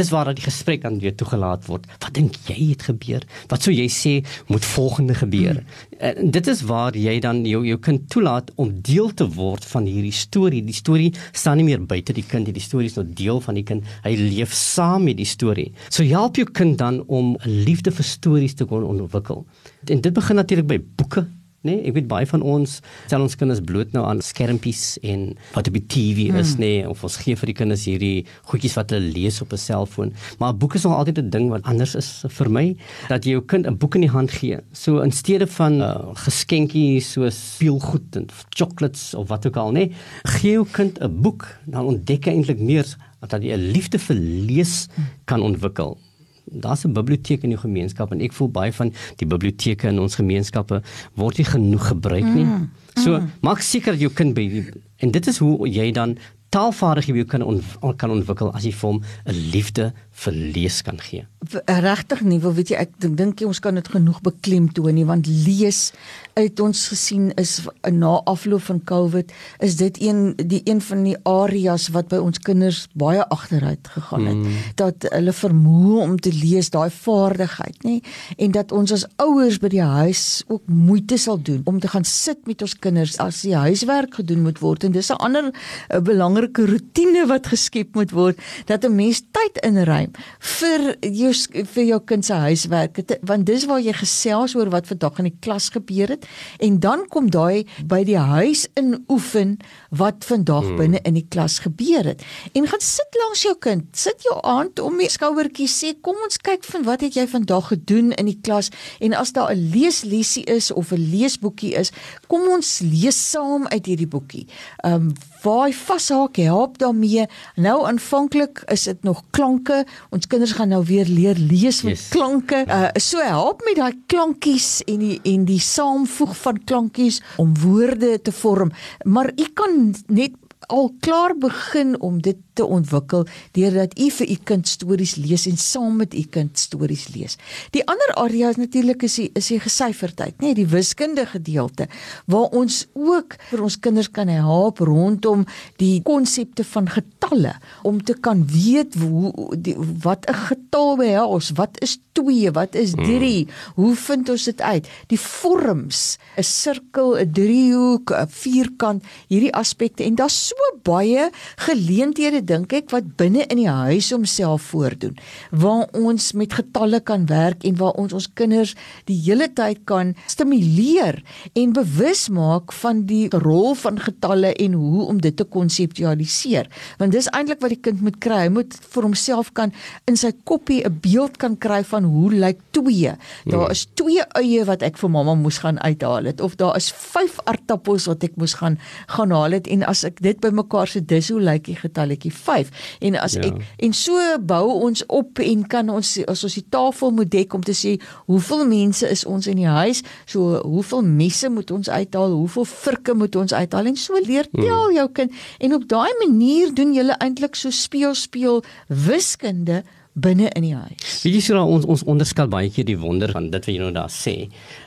Dis 0.00 0.08
waar 0.14 0.30
dat 0.30 0.38
die 0.38 0.46
gesprek 0.46 0.82
dan 0.82 0.98
weer 1.02 1.12
toegelaat 1.14 1.66
word. 1.68 1.84
Wat 2.00 2.14
dink 2.16 2.36
jy 2.48 2.70
het 2.70 2.86
gebeur? 2.88 3.24
Wat 3.52 3.66
sou 3.66 3.72
jy 3.74 3.84
sê 3.92 4.12
moet 4.48 4.64
volgende 4.64 5.14
gebeur? 5.18 5.60
Hmm. 5.60 5.98
En 6.10 6.30
dit 6.32 6.46
is 6.48 6.62
waar 6.64 6.96
jy 6.96 7.18
dan 7.20 7.42
jou 7.44 7.60
jou 7.66 7.76
kind 7.84 8.06
toelaat 8.08 8.48
om 8.56 8.72
deel 8.86 9.10
te 9.14 9.26
word 9.34 9.66
van 9.74 9.88
hierdie 9.88 10.14
storie. 10.16 10.62
Die 10.64 10.76
storie 10.76 11.10
staan 11.32 11.60
nie 11.60 11.66
meer 11.68 11.82
buite 11.84 12.16
die 12.16 12.24
kind, 12.24 12.48
die 12.48 12.64
storie 12.64 12.88
is 12.88 12.96
nou 12.96 13.04
deel 13.04 13.42
van 13.44 13.60
die 13.60 13.66
kind. 13.66 13.84
Hy 14.06 14.14
leef 14.16 14.54
saam 14.56 15.04
met 15.10 15.20
die 15.20 15.28
storie. 15.28 15.68
So 15.90 16.06
help 16.08 16.40
jou 16.40 16.48
kind 16.48 16.78
dan 16.78 17.02
om 17.06 17.36
'n 17.36 17.64
liefde 17.68 17.92
vir 17.92 18.04
stories 18.04 18.54
te 18.54 18.64
kon 18.64 18.84
ontwikkel. 18.84 19.46
En 19.84 20.00
dit 20.00 20.12
begin 20.12 20.36
natuurlik 20.36 20.66
by 20.66 20.80
boeke 20.96 21.26
Nee, 21.60 21.82
ek 21.84 21.92
weet 21.92 22.06
baie 22.08 22.24
van 22.24 22.40
ons 22.40 22.78
stel 22.80 23.20
ons 23.20 23.34
kinders 23.36 23.58
bloot 23.68 23.90
nou 23.92 24.06
aan 24.08 24.22
skermpies 24.24 24.94
en 25.04 25.26
wat 25.52 25.68
op 25.68 25.74
die 25.76 25.82
TV 25.92 26.30
is, 26.32 26.54
hmm. 26.54 26.62
nee, 26.64 26.86
of 26.88 27.02
ons 27.04 27.18
gee 27.20 27.36
vir 27.36 27.50
die 27.50 27.56
kinders 27.58 27.84
hierdie 27.84 28.24
goedjies 28.48 28.78
wat 28.78 28.94
hulle 28.96 29.12
lees 29.12 29.42
op 29.44 29.52
'n 29.52 29.60
selfoon. 29.60 30.14
Maar 30.40 30.54
'n 30.54 30.58
boek 30.58 30.78
is 30.80 30.88
nog 30.88 30.96
altyd 30.96 31.18
'n 31.20 31.30
ding 31.30 31.50
wat 31.52 31.68
anders 31.68 31.94
is 32.00 32.24
vir 32.28 32.48
my, 32.48 32.76
dat 33.08 33.24
jy 33.24 33.36
jou 33.36 33.44
kind 33.44 33.66
'n 33.66 33.76
boek 33.76 33.94
in 33.94 34.08
die 34.08 34.14
hand 34.16 34.30
gee. 34.30 34.56
So 34.72 35.04
in 35.04 35.12
steede 35.12 35.46
van 35.46 35.82
uh, 35.82 36.16
geskenkies 36.16 37.12
soos 37.12 37.36
speelgoed 37.56 38.16
en 38.16 38.26
chocolates 38.56 39.14
of 39.14 39.28
wat 39.28 39.46
ook 39.46 39.56
al, 39.56 39.72
nee, 39.72 39.92
gee 40.24 40.52
jou 40.52 40.66
kind 40.72 40.96
'n 40.98 41.20
boek, 41.20 41.44
dan 41.66 41.84
ontdek 41.84 42.24
hy 42.24 42.32
eintlik 42.32 42.58
meer 42.60 42.88
dat 43.20 43.32
hy 43.32 43.52
'n 43.52 43.72
liefde 43.72 43.98
vir 43.98 44.16
lees 44.16 44.88
kan 45.26 45.42
ontwikkel 45.42 45.98
daar's 46.44 46.84
'n 46.84 46.92
biblioteek 46.92 47.42
in 47.42 47.50
die 47.50 47.58
gemeenskap 47.58 48.12
en 48.12 48.20
ek 48.20 48.32
voel 48.32 48.48
baie 48.48 48.72
van 48.72 48.92
die 49.16 49.26
biblioteke 49.26 49.88
in 49.88 49.98
ons 49.98 50.14
gemeenskappe 50.14 50.82
word 51.14 51.38
nie 51.38 51.46
genoeg 51.46 51.86
gebruik 51.86 52.24
nie. 52.24 52.44
Mm, 52.44 52.52
mm. 52.52 53.02
So 53.02 53.20
maak 53.40 53.60
seker 53.60 53.92
dat 53.92 54.00
jou 54.00 54.12
kind 54.12 54.34
by 54.34 54.64
en 54.96 55.10
dit 55.10 55.26
is 55.26 55.38
hoe 55.38 55.68
jy 55.68 55.92
dan 55.92 56.18
taalvaardighede 56.50 57.24
kan 57.24 57.42
on, 57.42 57.62
kan 57.96 58.10
ontwikkel 58.10 58.50
as 58.54 58.64
jy 58.66 58.72
vir 58.72 58.88
hom 58.88 59.02
'n 59.26 59.50
liefde 59.52 59.92
vir 60.20 60.36
lees 60.54 60.82
kan 60.82 61.00
gee. 61.00 61.24
Regtig 61.66 62.20
nie, 62.28 62.40
wil 62.42 62.52
weet 62.52 62.72
jy 62.74 62.80
ek 62.82 62.96
dink 63.00 63.40
jy 63.40 63.46
ons 63.48 63.60
kan 63.64 63.78
dit 63.78 63.86
genoeg 63.88 64.20
beklemtoon 64.24 64.94
nie 64.94 65.06
want 65.08 65.28
lees 65.30 65.90
uit 66.36 66.60
ons 66.60 66.80
gesien 66.92 67.30
is 67.40 67.54
na 67.92 68.12
afloop 68.28 68.62
van 68.66 68.80
Covid 68.84 69.32
is 69.64 69.76
dit 69.80 69.96
een 70.02 70.34
die 70.36 70.60
een 70.68 70.80
van 70.84 71.02
die 71.06 71.16
areas 71.28 71.88
wat 71.94 72.10
by 72.12 72.20
ons 72.22 72.40
kinders 72.44 72.82
baie 72.98 73.24
agteruit 73.32 73.88
gegaan 73.94 74.26
het 74.28 74.36
mm. 74.36 74.58
dat 74.80 75.08
hulle 75.14 75.34
vermoë 75.36 75.96
om 76.04 76.16
te 76.22 76.32
lees 76.34 76.70
daai 76.74 76.90
vaardigheid 76.94 77.80
nê 77.88 77.96
en 78.38 78.54
dat 78.56 78.72
ons 78.76 78.92
as 78.94 79.06
ouers 79.24 79.58
by 79.62 79.72
die 79.72 79.84
huis 79.84 80.24
ook 80.48 80.68
moeite 80.68 81.18
sal 81.20 81.40
doen 81.50 81.64
om 81.70 81.80
te 81.80 81.90
gaan 81.92 82.06
sit 82.08 82.44
met 82.50 82.62
ons 82.62 82.76
kinders 82.78 83.18
as 83.22 83.42
die 83.46 83.56
huiswerk 83.56 84.20
gedoen 84.20 84.44
moet 84.46 84.62
word 84.62 84.84
en 84.84 84.96
dis 84.96 85.10
'n 85.10 85.20
ander 85.24 85.50
'n 85.50 86.04
belangrike 86.04 86.66
rotine 86.66 87.26
wat 87.26 87.50
geskep 87.52 87.94
moet 87.94 88.12
word 88.12 88.38
dat 88.66 88.84
'n 88.84 88.94
mens 88.94 89.22
tyd 89.32 89.64
inruim 89.64 90.09
vir 90.38 90.96
jou 91.02 91.32
vir 91.74 91.84
jou 91.84 92.00
kind 92.04 92.24
se 92.24 92.34
huiswerk 92.34 93.00
want 93.22 93.46
dis 93.46 93.66
waar 93.70 93.80
jy 93.80 93.92
gesels 93.92 94.54
oor 94.54 94.70
wat 94.70 94.86
vandag 94.86 95.18
in 95.18 95.30
die 95.30 95.38
klas 95.40 95.70
gebeur 95.74 96.08
het 96.08 96.26
en 96.58 96.78
dan 96.80 97.06
kom 97.08 97.30
daai 97.30 97.66
by 97.84 98.02
die 98.04 98.18
huis 98.18 98.66
in 98.80 99.04
oefen 99.08 99.58
wat 99.90 100.24
vandag 100.24 100.64
hmm. 100.64 100.76
binne 100.76 101.00
in 101.04 101.16
die 101.18 101.26
klas 101.28 101.58
gebeur 101.64 102.04
het. 102.04 102.22
En 102.54 102.66
gaan 102.70 102.82
sit 102.84 103.16
langs 103.22 103.42
jou 103.42 103.54
kind 103.58 103.86
sit 103.96 104.22
jou 104.26 104.36
aand 104.46 104.80
om 104.82 104.98
die 105.00 105.10
skouertjie 105.10 105.68
sê 105.70 105.92
kom 106.04 106.18
ons 106.24 106.40
kyk 106.42 106.64
van 106.72 106.86
wat 106.88 107.04
het 107.04 107.18
jy 107.18 107.26
vandag 107.30 107.70
gedoen 107.72 108.12
in 108.20 108.30
die 108.30 108.38
klas? 108.42 108.70
En 109.00 109.14
as 109.16 109.32
daar 109.32 109.52
'n 109.52 109.70
leeslesie 109.74 110.44
is 110.44 110.70
of 110.70 110.92
'n 110.92 111.10
leesboekie 111.10 111.74
is 111.74 111.92
kom 112.26 112.48
ons 112.48 112.80
lees 112.80 113.30
saam 113.30 113.66
uit 113.66 113.86
hierdie 113.86 114.08
boekie. 114.08 114.46
Um, 114.84 115.12
waar 115.42 115.66
hy 115.66 115.72
vashaak 115.72 116.36
help 116.36 116.78
daarmee. 116.78 117.26
Nou 117.56 117.86
aanvanklik 117.86 118.62
is 118.66 118.82
dit 118.82 119.02
nog 119.02 119.22
klanke 119.30 119.86
ons 120.10 120.26
kinders 120.26 120.52
gaan 120.56 120.72
nou 120.72 120.82
weer 120.84 121.08
leer 121.08 121.38
lees 121.38 121.82
met 121.82 121.98
yes. 121.98 122.08
klanke. 122.08 122.64
Uh 122.66 122.88
so 122.96 123.22
help 123.22 123.64
met 123.64 123.76
daai 123.76 123.94
klankies 124.06 124.82
en 124.86 124.98
die 125.04 125.18
en 125.22 125.44
die 125.48 125.60
saamvoeg 125.60 126.36
van 126.36 126.64
klankies 126.64 127.20
om 127.36 127.54
woorde 127.60 128.16
te 128.22 128.32
vorm. 128.32 128.72
Maar 129.04 129.32
u 129.36 129.46
kan 129.54 129.94
net 130.06 130.36
al 130.70 130.92
klaar 131.00 131.34
begin 131.38 132.00
om 132.00 132.20
dit 132.22 132.36
te 132.60 132.68
ontwikkel 132.68 133.26
deurdat 133.56 133.96
u 133.98 134.10
vir 134.18 134.30
u 134.34 134.36
kind 134.52 134.68
stories 134.68 135.16
lees 135.20 135.46
en 135.50 135.58
saam 135.60 135.96
met 136.02 136.14
u 136.14 136.24
kind 136.36 136.58
stories 136.58 137.08
lees. 137.14 137.38
Die 137.74 137.84
ander 137.88 138.14
area 138.20 138.52
is 138.52 138.60
natuurlik 138.60 139.06
is 139.08 139.16
die 139.20 139.30
is 139.38 139.48
die 139.52 139.60
gesyferdheid, 139.62 140.36
nê, 140.38 140.50
nee, 140.50 140.58
die 140.60 140.68
wiskundige 140.68 141.38
gedeelte 141.38 141.88
waar 142.30 142.50
ons 142.56 142.84
ook 142.98 143.36
vir 143.50 143.62
ons 143.64 143.78
kinders 143.80 144.10
kan 144.12 144.28
help 144.28 144.82
rondom 144.84 145.46
die 145.80 146.00
konsepte 146.06 146.64
van 146.72 146.90
getalle 146.90 147.54
om 147.86 148.00
te 148.04 148.16
kan 148.18 148.42
weet 148.50 148.96
hoe 149.00 149.32
die, 149.56 149.76
wat 150.04 150.26
'n 150.28 150.38
getal 150.50 150.96
behels, 150.96 151.52
wat 151.56 151.80
is 151.80 151.98
2, 152.12 152.50
wat 152.52 152.74
is 152.74 152.92
3, 152.94 153.44
hmm. 153.44 153.48
hoe 153.74 153.94
vind 153.96 154.28
ons 154.28 154.44
dit 154.44 154.60
uit? 154.60 154.88
Die 155.08 155.20
vorms, 155.20 156.18
'n 156.36 156.42
sirkel, 156.42 157.16
'n 157.18 157.32
driehoek, 157.32 158.10
'n 158.10 158.28
vierkant, 158.28 159.04
hierdie 159.28 159.54
aspekte 159.54 160.04
en 160.04 160.14
daar's 160.14 160.48
so 160.48 160.56
baie 160.82 161.30
geleenthede 161.56 162.44
dink 162.50 162.74
ek 162.76 162.90
wat 162.94 163.14
binne 163.20 163.46
in 163.48 163.62
die 163.62 163.70
huis 163.70 164.10
homself 164.14 164.70
voordoen 164.72 165.16
waar 165.50 165.86
ons 165.96 166.32
met 166.38 166.58
getalle 166.58 167.00
kan 167.00 167.26
werk 167.30 167.64
en 167.64 167.78
waar 167.80 167.96
ons 168.00 168.12
ons 168.16 168.28
kinders 168.38 168.74
die 169.08 169.18
hele 169.22 169.48
tyd 169.54 169.84
kan 169.88 170.14
stimuleer 170.26 171.22
en 171.58 171.74
bewus 171.76 172.26
maak 172.34 172.74
van 172.82 173.04
die 173.08 173.28
rol 173.44 173.74
van 173.78 173.98
getalle 174.00 174.52
en 174.64 174.76
hoe 174.78 175.06
om 175.06 175.20
dit 175.22 175.36
te 175.36 175.44
konseptualiseer. 175.44 176.68
Want 177.00 177.14
dis 177.16 177.28
eintlik 177.34 177.62
wat 177.64 177.74
die 177.74 177.80
kind 177.82 178.02
moet 178.04 178.18
kry. 178.22 178.44
Hy 178.46 178.52
moet 178.54 178.76
vir 178.94 179.06
homself 179.06 179.52
kan 179.56 179.74
in 180.10 180.18
sy 180.20 180.32
koppie 180.48 180.82
'n 180.84 181.00
beeld 181.02 181.38
kan 181.38 181.56
kry 181.56 181.82
van 181.84 182.04
hoe 182.04 182.30
lyk 182.32 182.58
2 182.72 183.16
daar 183.50 183.68
ja. 183.68 183.70
is 183.70 183.86
2 183.94 184.24
eie 184.40 184.64
wat 184.64 184.82
ek 184.82 184.98
vir 184.98 185.10
mamma 185.10 185.34
moes 185.34 185.58
gaan 185.58 185.78
uithaal 185.78 186.24
het 186.24 186.40
of 186.40 186.56
daar 186.56 186.76
is 186.76 186.90
5 186.92 187.38
aartappels 187.44 188.06
wat 188.06 188.24
ek 188.24 188.36
moes 188.36 188.54
gaan 188.54 188.78
gaan 189.06 189.30
haal 189.30 189.52
het. 189.52 189.66
En 189.66 189.82
as 189.82 190.04
ek 190.04 190.20
dit 190.20 190.40
bymekaar 190.40 190.88
sit 190.88 191.08
dis 191.08 191.28
hoe 191.30 191.40
lyk 191.40 191.64
die 191.64 191.76
getalletjie 191.76 192.32
5 192.40 192.70
en 193.08 193.18
as 193.20 193.36
ja. 193.38 193.46
ek 193.48 193.60
en 193.86 193.94
so 193.96 194.16
bou 194.40 194.64
ons 194.88 195.04
op 195.06 195.42
en 195.44 195.66
kan 195.70 195.92
ons 195.92 196.12
as 196.30 196.44
ons 196.46 196.58
die 196.58 196.66
tafel 196.72 197.14
moet 197.16 197.30
dek 197.32 197.54
om 197.56 197.64
te 197.66 197.76
sê 197.76 197.96
hoeveel 198.30 198.66
mense 198.70 199.06
is 199.08 199.24
ons 199.24 199.46
in 199.50 199.60
die 199.62 199.70
huis 199.70 200.02
so 200.24 200.60
hoeveel 200.64 201.04
messe 201.06 201.50
moet 201.52 201.70
ons 201.70 201.88
uithaal 201.88 202.34
hoeveel 202.36 202.68
virke 202.72 203.14
moet 203.14 203.36
ons 203.36 203.54
uithaal 203.54 203.92
en 203.92 203.96
so 203.96 204.18
leer 204.24 204.48
hmm. 204.50 204.64
tel 204.64 204.84
hmm. 204.86 204.98
jou 204.98 205.08
kind 205.20 205.40
en 205.58 205.78
op 205.78 205.88
daai 205.88 206.12
manier 206.24 206.74
doen 206.74 206.94
jy 206.96 207.06
eintlik 207.18 207.58
so 207.58 207.70
speel 207.74 208.14
speel 208.14 208.62
wiskunde 208.88 209.82
binne 210.12 210.50
in 210.58 210.64
die 210.66 210.74
huis. 210.74 211.20
Weet 211.22 211.36
jy 211.36 211.42
sou 211.44 211.60
ons 211.62 211.86
ons 211.90 212.02
onderskat 212.10 212.50
baie 212.50 212.70
keer 212.72 212.86
die 212.88 212.98
wonder 212.98 213.30
van 213.34 213.50
dit 213.52 213.58
wat 213.60 213.70
jy 213.70 213.78
nou 213.78 213.92
daar 213.94 214.10
sê. 214.10 214.34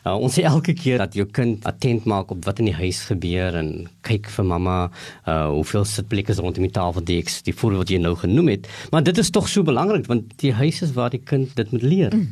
Uh, 0.03 0.17
ons 0.17 0.33
sê 0.35 0.43
elke 0.47 0.75
keer 0.75 0.99
dat 0.99 1.15
jou 1.15 1.25
kind 1.31 1.63
attent 1.69 2.07
maak 2.09 2.31
op 2.35 2.43
wat 2.47 2.59
in 2.59 2.71
die 2.71 2.75
huis 2.75 3.03
gebeur 3.07 3.55
en 3.59 3.73
kyk 4.07 4.29
vir 4.35 4.49
mamma 4.51 4.77
uh 5.29 5.41
hoeveel 5.53 5.85
sitplekke 5.87 6.33
is 6.33 6.41
rondom 6.43 6.65
die 6.65 6.73
tafel 6.73 7.03
die 7.05 7.23
voorbeeld 7.55 7.83
wat 7.83 7.91
jy 7.93 7.99
nou 8.03 8.15
genoem 8.19 8.53
het. 8.55 8.69
Maar 8.91 9.03
dit 9.03 9.17
is 9.17 9.31
tog 9.31 9.47
so 9.49 9.63
belangrik 9.63 10.07
want 10.11 10.33
die 10.43 10.53
huis 10.53 10.81
is 10.83 10.95
waar 10.97 11.13
die 11.13 11.23
kind 11.23 11.55
dit 11.55 11.71
moet 11.71 11.83
leer. 11.83 12.15
Mm. 12.15 12.31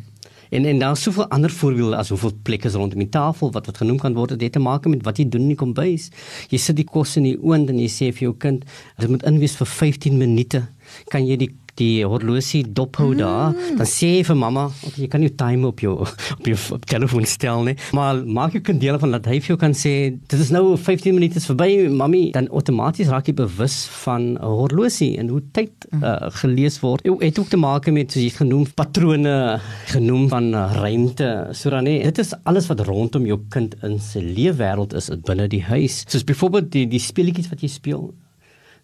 En 0.52 0.66
en 0.66 0.80
daar 0.80 0.92
is 0.92 1.02
soveel 1.02 1.28
ander 1.28 1.50
voorbeelde 1.50 1.96
as 1.96 2.10
hoeveel 2.10 2.34
plekke 2.44 2.68
is 2.68 2.74
rondom 2.74 3.00
die 3.00 3.10
tafel 3.10 3.52
wat 3.56 3.66
wat 3.66 3.78
genoem 3.78 4.00
kan 4.00 4.14
word 4.14 4.34
dit 4.36 4.42
het 4.42 4.52
te 4.58 4.60
maak 4.60 4.86
met 4.86 5.06
wat 5.08 5.18
jy 5.18 5.30
doen 5.30 5.46
in 5.46 5.54
die 5.54 5.60
kombuis. 5.62 6.10
Jy 6.52 6.60
sit 6.60 6.76
die 6.76 6.88
kos 6.88 7.16
in 7.16 7.30
die 7.30 7.38
oond 7.40 7.72
en 7.72 7.80
jy 7.80 7.88
sê 7.88 8.10
vir 8.12 8.26
jou 8.26 8.34
kind 8.36 8.66
dit 9.00 9.14
moet 9.14 9.24
inwees 9.32 9.56
vir 9.56 9.70
15 9.78 10.18
minute 10.20 10.66
kan 11.08 11.24
jy 11.24 11.38
die 11.40 11.50
die 11.80 12.04
horlosie 12.08 12.64
dophou 12.68 13.12
daar, 13.16 13.52
mm. 13.54 13.78
dan 13.80 13.90
sê 13.90 14.18
jy 14.18 14.24
vir 14.28 14.38
mamma, 14.40 14.68
okay, 14.82 15.04
jy 15.06 15.10
kan 15.12 15.24
nie 15.24 15.32
time 15.38 15.68
op 15.70 15.84
jou 15.84 15.98
op 16.02 16.48
jou 16.48 16.58
op 16.76 16.86
telefoon 16.90 17.28
stel 17.30 17.66
nie, 17.68 17.76
maar 17.96 18.22
maak 18.26 18.56
jou 18.58 18.64
kind 18.66 18.82
deel 18.82 19.00
van 19.02 19.18
dat 19.18 19.30
hy 19.30 19.40
vir 19.40 19.54
jou 19.54 19.60
kan 19.62 19.76
sê 19.78 19.94
dit 20.12 20.40
is 20.40 20.52
nou 20.54 20.76
15 20.78 21.16
minute 21.16 21.42
verby, 21.46 21.70
mami, 21.90 22.24
dan 22.36 22.50
outomaties 22.52 23.12
raak 23.12 23.30
jy 23.30 23.36
bewus 23.38 23.84
van 24.04 24.34
'n 24.36 24.54
horlosie 24.62 25.18
en 25.22 25.30
hoe 25.34 25.42
tyd 25.56 25.72
uh, 25.92 26.30
gelees 26.42 26.80
word. 26.82 27.04
Dit 27.04 27.22
het 27.22 27.40
ook 27.40 27.52
te 27.52 27.60
maak 27.60 27.88
met 27.92 28.12
soos 28.12 28.24
jy 28.24 28.34
genoem 28.36 28.66
patrone 28.76 29.60
genoem 29.92 30.28
van 30.30 30.54
uh, 30.54 30.66
ruimte. 30.76 31.30
So 31.54 31.70
dan 31.70 31.84
nee, 31.84 32.04
dit 32.04 32.18
is 32.18 32.34
alles 32.44 32.68
wat 32.72 32.86
rondom 32.88 33.26
jou 33.26 33.40
kind 33.50 33.76
in 33.84 34.00
sy 34.00 34.24
leefwêreld 34.24 34.96
is 34.98 35.10
binne 35.28 35.48
die 35.52 35.64
huis. 35.64 36.04
Soos 36.08 36.28
byvoorbeeld 36.28 36.72
die 36.72 36.88
die 36.92 37.02
speletjies 37.02 37.50
wat 37.52 37.64
jy 37.64 37.72
speel 37.72 38.12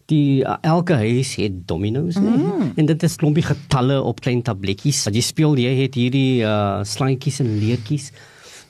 die 0.08 0.40
uh, 0.40 0.56
elke 0.62 0.96
huis 1.02 1.34
het 1.40 1.60
dominos 1.68 2.16
mm. 2.16 2.32
nee? 2.32 2.72
en 2.80 2.88
dit 2.88 3.02
is 3.02 3.18
klompie 3.20 3.44
getalle 3.44 4.00
op 4.00 4.22
klein 4.24 4.42
tabletjies 4.42 5.04
wat 5.08 5.16
jy 5.18 5.24
speel 5.24 5.58
jy 5.60 5.74
het 5.82 6.00
hierdie 6.00 6.42
uh, 6.46 6.80
slangkies 6.88 7.42
en 7.44 7.54
leertjies 7.60 8.12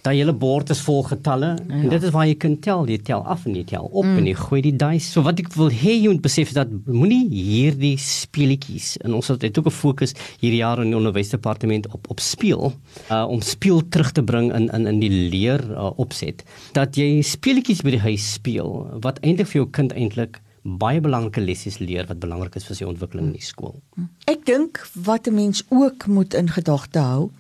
daai 0.05 0.15
hele 0.21 0.33
bord 0.33 0.71
is 0.73 0.81
vol 0.87 1.03
getalle 1.07 1.51
ja. 1.57 1.79
en 1.81 1.89
dit 1.91 2.05
is 2.07 2.13
waar 2.15 2.27
jy 2.29 2.37
kan 2.41 2.55
tel 2.65 2.87
jy 2.91 2.99
tel 3.07 3.23
af 3.29 3.45
en 3.49 3.57
jy 3.59 3.65
tel 3.69 3.89
op 3.89 4.07
mm. 4.07 4.17
en 4.21 4.29
jy 4.31 4.35
gooi 4.39 4.61
die 4.65 4.75
dice 4.81 5.13
so 5.13 5.25
wat 5.27 5.41
ek 5.43 5.51
wil 5.57 5.71
hê 5.75 5.97
jy 5.97 6.13
moet 6.13 6.25
besef 6.25 6.53
is 6.53 6.59
dat 6.59 6.73
moenie 6.87 7.25
hierdie 7.33 7.95
speletjies 8.03 8.95
en 9.05 9.17
ons 9.19 9.31
het 9.33 9.47
ook 9.59 9.71
'n 9.71 9.75
fokus 9.75 10.15
hierdie 10.41 10.63
jaar 10.63 10.83
in 10.83 10.93
die 10.93 10.99
onderwysdepartement 10.99 11.91
op 11.93 12.11
op 12.15 12.21
speel 12.25 12.73
uh, 13.11 13.25
om 13.27 13.43
speel 13.43 13.83
terug 13.89 14.13
te 14.13 14.23
bring 14.23 14.53
in 14.55 14.71
in 14.75 14.87
in 14.87 15.01
die 15.03 15.13
leer 15.31 15.63
uh, 15.71 15.91
opset 15.99 16.45
dat 16.75 16.97
jy 16.97 17.23
speletjies 17.23 17.83
by 17.83 17.95
die 17.99 18.07
huis 18.07 18.33
speel 18.39 18.87
wat 19.03 19.19
eintlik 19.23 19.51
vir 19.51 19.63
jou 19.63 19.71
kind 19.71 19.93
eintlik 19.93 20.43
baie 20.63 21.01
belangrike 21.01 21.41
lessies 21.41 21.79
leer 21.79 22.07
wat 22.07 22.21
belangrik 22.21 22.57
is 22.57 22.67
vir 22.69 22.77
sy 22.77 22.85
ontwikkeling 22.89 23.31
in 23.31 23.39
die 23.39 23.45
skool. 23.45 23.79
Ek 24.27 24.45
dink 24.47 24.83
wat 24.95 25.29
'n 25.29 25.35
mens 25.35 25.65
ook 25.69 26.07
moet 26.07 26.35
in 26.35 26.49
gedagte 26.49 26.99
hou 26.99 27.31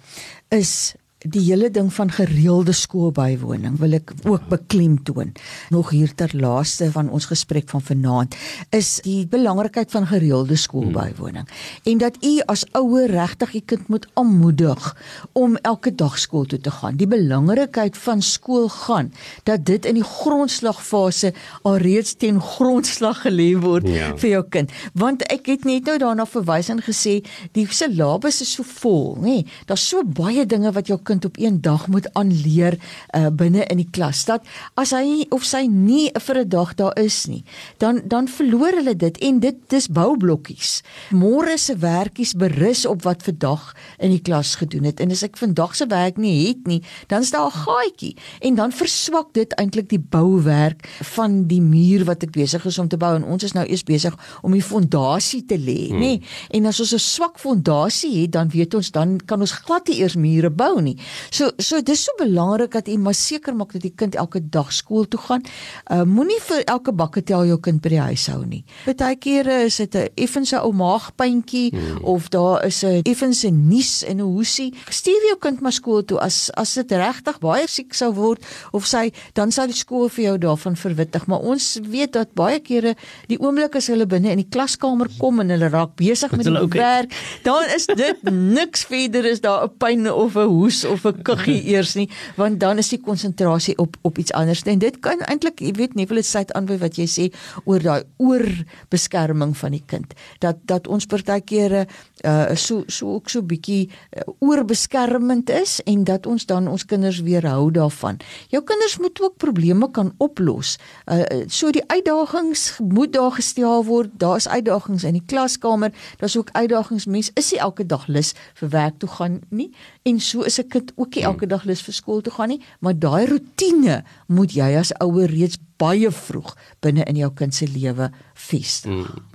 is 0.48 0.94
die 1.26 1.42
hele 1.42 1.66
ding 1.70 1.88
van 1.90 2.10
gereelde 2.14 2.72
skoolbywoning 2.72 3.78
wil 3.80 3.96
ek 3.96 4.12
ook 4.22 4.44
beklemtoon. 4.52 5.32
Nog 5.74 5.90
hier 5.90 6.12
ter 6.14 6.30
laaste 6.38 6.90
van 6.94 7.08
ons 7.10 7.26
gesprek 7.26 7.66
van 7.72 7.82
vanaand 7.82 8.36
is 8.74 9.00
die 9.02 9.26
belangrikheid 9.26 9.90
van 9.90 10.06
gereelde 10.06 10.56
skoolbywoning 10.56 11.48
en 11.90 11.98
dat 11.98 12.20
u 12.22 12.38
as 12.46 12.62
ouer 12.78 13.10
regtig 13.10 13.54
u 13.54 13.62
kind 13.66 13.88
moet 13.88 14.06
aanmoedig 14.14 14.86
om 15.32 15.56
elke 15.66 15.94
dag 15.94 16.18
skool 16.18 16.46
toe 16.46 16.60
te 16.60 16.70
gaan. 16.70 16.96
Die 16.96 17.10
belangrikheid 17.10 17.98
van 17.98 18.22
skool 18.22 18.68
gaan 18.68 19.10
dat 19.42 19.66
dit 19.66 19.86
in 19.90 19.98
die 19.98 20.06
grondslagfase 20.06 21.32
alreeds 21.62 22.14
ten 22.14 22.38
grondslag 22.40 23.24
gelê 23.26 23.50
word 23.58 23.88
ja. 23.90 24.12
vir 24.22 24.30
jou 24.36 24.44
kind. 24.54 24.70
Want 24.94 25.26
ek 25.32 25.50
het 25.50 25.66
net 25.66 25.90
nou 25.90 25.98
daarna 25.98 26.28
verwys 26.30 26.70
en 26.70 26.82
gesê 26.84 27.18
die 27.58 27.66
syllabus 27.66 28.38
is 28.44 28.54
so 28.54 28.62
vol, 28.78 29.16
nê. 29.18 29.42
Daar's 29.66 29.88
so 29.88 30.06
baie 30.06 30.46
dinge 30.46 30.70
wat 30.76 30.86
jou 30.86 31.00
kind 31.08 31.24
op 31.24 31.38
een 31.40 31.60
dag 31.64 31.86
moet 31.88 32.08
aanleer 32.18 32.78
uh, 32.78 33.28
binne 33.32 33.64
in 33.72 33.80
die 33.80 33.88
klas 33.90 34.24
dat 34.28 34.44
as 34.80 34.92
hy 34.96 35.24
of 35.34 35.46
sy 35.48 35.64
nie 35.70 36.10
vir 36.12 36.44
'n 36.44 36.48
dag 36.48 36.74
daar 36.74 36.96
is 37.00 37.26
nie 37.26 37.44
dan 37.78 38.02
dan 38.04 38.28
verloor 38.28 38.72
hulle 38.80 38.96
dit 38.96 39.18
en 39.18 39.40
dit 39.40 39.56
dis 39.68 39.88
boublokkies. 39.88 40.82
Môre 41.10 41.56
se 41.58 41.76
werkies 41.76 42.34
berus 42.38 42.86
op 42.86 43.02
wat 43.02 43.22
vandag 43.22 43.74
in 43.98 44.10
die 44.10 44.22
klas 44.22 44.56
gedoen 44.60 44.84
het 44.88 45.00
en 45.00 45.10
as 45.14 45.24
ek 45.26 45.36
vandag 45.40 45.76
se 45.76 45.86
werk 45.90 46.16
nie 46.16 46.48
het 46.48 46.66
nie 46.66 46.80
dan 47.06 47.24
is 47.24 47.30
daar 47.30 47.48
'n 47.48 47.58
gaatjie 47.64 48.16
en 48.40 48.54
dan 48.54 48.72
verswak 48.72 49.32
dit 49.32 49.52
eintlik 49.54 49.88
die 49.88 50.00
bouwerk 50.00 50.88
van 51.14 51.46
die 51.46 51.60
muur 51.60 52.04
wat 52.04 52.22
ek 52.22 52.30
besig 52.30 52.64
is 52.64 52.78
om 52.78 52.88
te 52.88 52.96
bou 52.96 53.14
en 53.16 53.24
ons 53.24 53.42
is 53.42 53.52
nou 53.52 53.66
eers 53.66 53.82
besig 53.82 54.14
om 54.42 54.52
die 54.52 54.62
fondasie 54.62 55.44
te 55.44 55.58
lê 55.58 55.88
hmm. 55.88 56.00
nê 56.00 56.22
en 56.50 56.66
as 56.66 56.80
ons 56.80 56.92
'n 56.94 56.98
swak 56.98 57.38
fondasie 57.38 58.22
het 58.22 58.32
dan 58.32 58.48
weet 58.48 58.74
ons 58.74 58.90
dan 58.90 59.18
kan 59.26 59.40
ons 59.40 59.52
glad 59.52 59.88
nie 59.88 60.00
eers 60.00 60.16
mure 60.16 60.50
bou 60.50 60.80
nie 60.80 60.97
So 61.30 61.50
so 61.58 61.80
dis 61.80 62.04
so 62.04 62.12
belangrik 62.18 62.72
dat 62.72 62.88
jy 62.88 62.96
maar 62.98 63.14
seker 63.14 63.54
maak 63.54 63.72
dat 63.72 63.82
die 63.82 63.94
kind 63.94 64.14
elke 64.14 64.40
dag 64.40 64.72
skool 64.72 65.08
toe 65.08 65.20
gaan. 65.20 65.44
Uh 65.90 66.04
moenie 66.04 66.40
vir 66.48 66.64
elke 66.64 66.92
bakke 66.92 67.22
tel 67.22 67.46
jou 67.46 67.58
kind 67.60 67.82
by 67.82 67.88
die 67.88 68.00
huis 68.00 68.26
hou 68.32 68.44
nie. 68.46 68.64
Partykeer 68.84 69.46
is 69.64 69.76
dit 69.76 69.94
'n 69.94 70.08
effense 70.16 70.56
ou 70.56 70.72
maagpyntjie 70.72 71.70
hmm. 71.70 72.04
of 72.04 72.28
daar 72.28 72.64
is 72.66 72.82
'n 72.84 73.02
effense 73.04 73.50
nuus 73.50 74.04
en 74.04 74.16
'n 74.20 74.26
hoesie. 74.26 74.74
Stuur 74.88 75.22
jou 75.28 75.38
kind 75.38 75.60
maar 75.60 75.72
skool 75.72 76.04
toe 76.04 76.18
as 76.18 76.50
as 76.54 76.74
dit 76.74 76.92
regtig 76.92 77.38
baie 77.38 77.66
siek 77.68 77.94
sou 77.94 78.12
word 78.12 78.44
of 78.72 78.86
sy 78.86 79.12
dan 79.34 79.52
sal 79.52 79.66
die 79.66 79.76
skool 79.76 80.08
vir 80.08 80.24
jou 80.24 80.38
daarvan 80.38 80.76
verwittig. 80.76 81.26
Maar 81.26 81.40
ons 81.40 81.78
weet 81.82 82.12
dat 82.12 82.34
baie 82.34 82.60
kere 82.60 82.94
die 83.28 83.38
oomblik 83.40 83.76
as 83.76 83.88
hulle 83.92 84.06
binne 84.06 84.30
in 84.30 84.42
die 84.42 84.48
klaskamer 84.50 85.08
kom 85.18 85.40
en 85.40 85.50
hulle 85.50 85.70
raak 85.72 85.96
besig 85.96 86.32
met 86.36 86.46
die 86.48 86.68
werk, 86.78 87.14
dan 87.44 87.64
is 87.74 87.86
dit 87.86 88.22
niks 88.58 88.84
verder 88.88 89.24
is 89.24 89.40
daar 89.40 89.64
'n 89.66 89.76
pyn 89.78 90.10
of 90.12 90.36
'n 90.36 90.48
hoes 90.48 90.84
of 90.88 91.04
'n 91.04 91.22
kuggie 91.22 91.62
eers 91.72 91.94
nie, 91.94 92.08
want 92.36 92.60
dan 92.60 92.78
is 92.78 92.88
die 92.88 93.00
konsentrasie 93.00 93.76
op 93.78 93.96
op 94.02 94.18
iets 94.18 94.32
anders. 94.32 94.62
En 94.62 94.78
dit 94.78 94.98
kan 95.00 95.18
eintlik, 95.18 95.60
jy 95.60 95.72
weet, 95.72 95.94
nie 95.94 96.06
wil 96.06 96.16
dit 96.16 96.26
sluit 96.26 96.52
aan 96.52 96.66
by 96.66 96.78
wat 96.78 96.96
jy 96.96 97.06
sê 97.06 97.26
oor 97.64 97.82
daai 97.82 98.02
oorbeskerming 98.16 99.56
van 99.56 99.70
die 99.70 99.82
kind. 99.86 100.14
Dat 100.38 100.56
dat 100.64 100.86
ons 100.86 101.06
partykeer 101.06 101.86
uh 102.24 102.54
so 102.54 102.82
so 102.86 103.14
ook 103.14 103.28
so 103.28 103.42
bietjie 103.42 103.88
uh, 103.88 104.22
oorbeskermend 104.38 105.50
is 105.50 105.80
en 105.84 106.04
dat 106.04 106.26
ons 106.26 106.46
dan 106.46 106.68
ons 106.68 106.84
kinders 106.84 107.20
weerhou 107.20 107.70
daarvan. 107.70 108.18
Jou 108.48 108.62
kinders 108.64 108.98
moet 108.98 109.20
ook 109.20 109.36
probleme 109.36 109.90
kan 109.90 110.12
oplos. 110.18 110.78
Uh 111.06 111.46
so 111.46 111.70
die 111.70 111.84
uitdagings 111.86 112.78
moet 112.78 113.12
daar 113.12 113.32
gestel 113.32 113.84
word. 113.84 114.10
Daar's 114.18 114.48
uitdagings 114.48 115.04
in 115.04 115.12
die 115.12 115.26
klaskamer. 115.26 115.92
Daar's 116.16 116.36
ook 116.36 116.50
uitdagings. 116.52 117.06
Mens 117.06 117.30
is 117.34 117.52
nie 117.52 117.60
elke 117.60 117.86
dag 117.86 118.06
lus 118.06 118.34
vir 118.54 118.68
werk 118.68 118.98
toe 118.98 119.08
gaan 119.08 119.40
nie 119.48 119.70
en 120.02 120.20
so 120.20 120.42
is 120.42 120.58
'n 120.58 120.68
kind 120.78 120.92
ook 120.96 121.14
nie 121.14 121.24
elke 121.24 121.46
dag 121.50 121.64
lus 121.68 121.82
vir 121.82 121.96
skool 121.96 122.22
toe 122.22 122.32
gaan 122.34 122.52
nie, 122.54 122.60
maar 122.80 122.96
daai 122.98 123.26
rotine 123.30 124.02
moet 124.26 124.54
jy 124.56 124.72
as 124.78 124.92
ouer 125.02 125.30
reeds 125.30 125.58
baie 125.78 126.10
vroeg 126.10 126.54
binne 126.84 127.06
in 127.06 127.18
jou 127.20 127.30
kind 127.34 127.54
se 127.54 127.68
lewe 127.70 128.10
vestig. 128.48 128.92
Mm. 128.92 129.26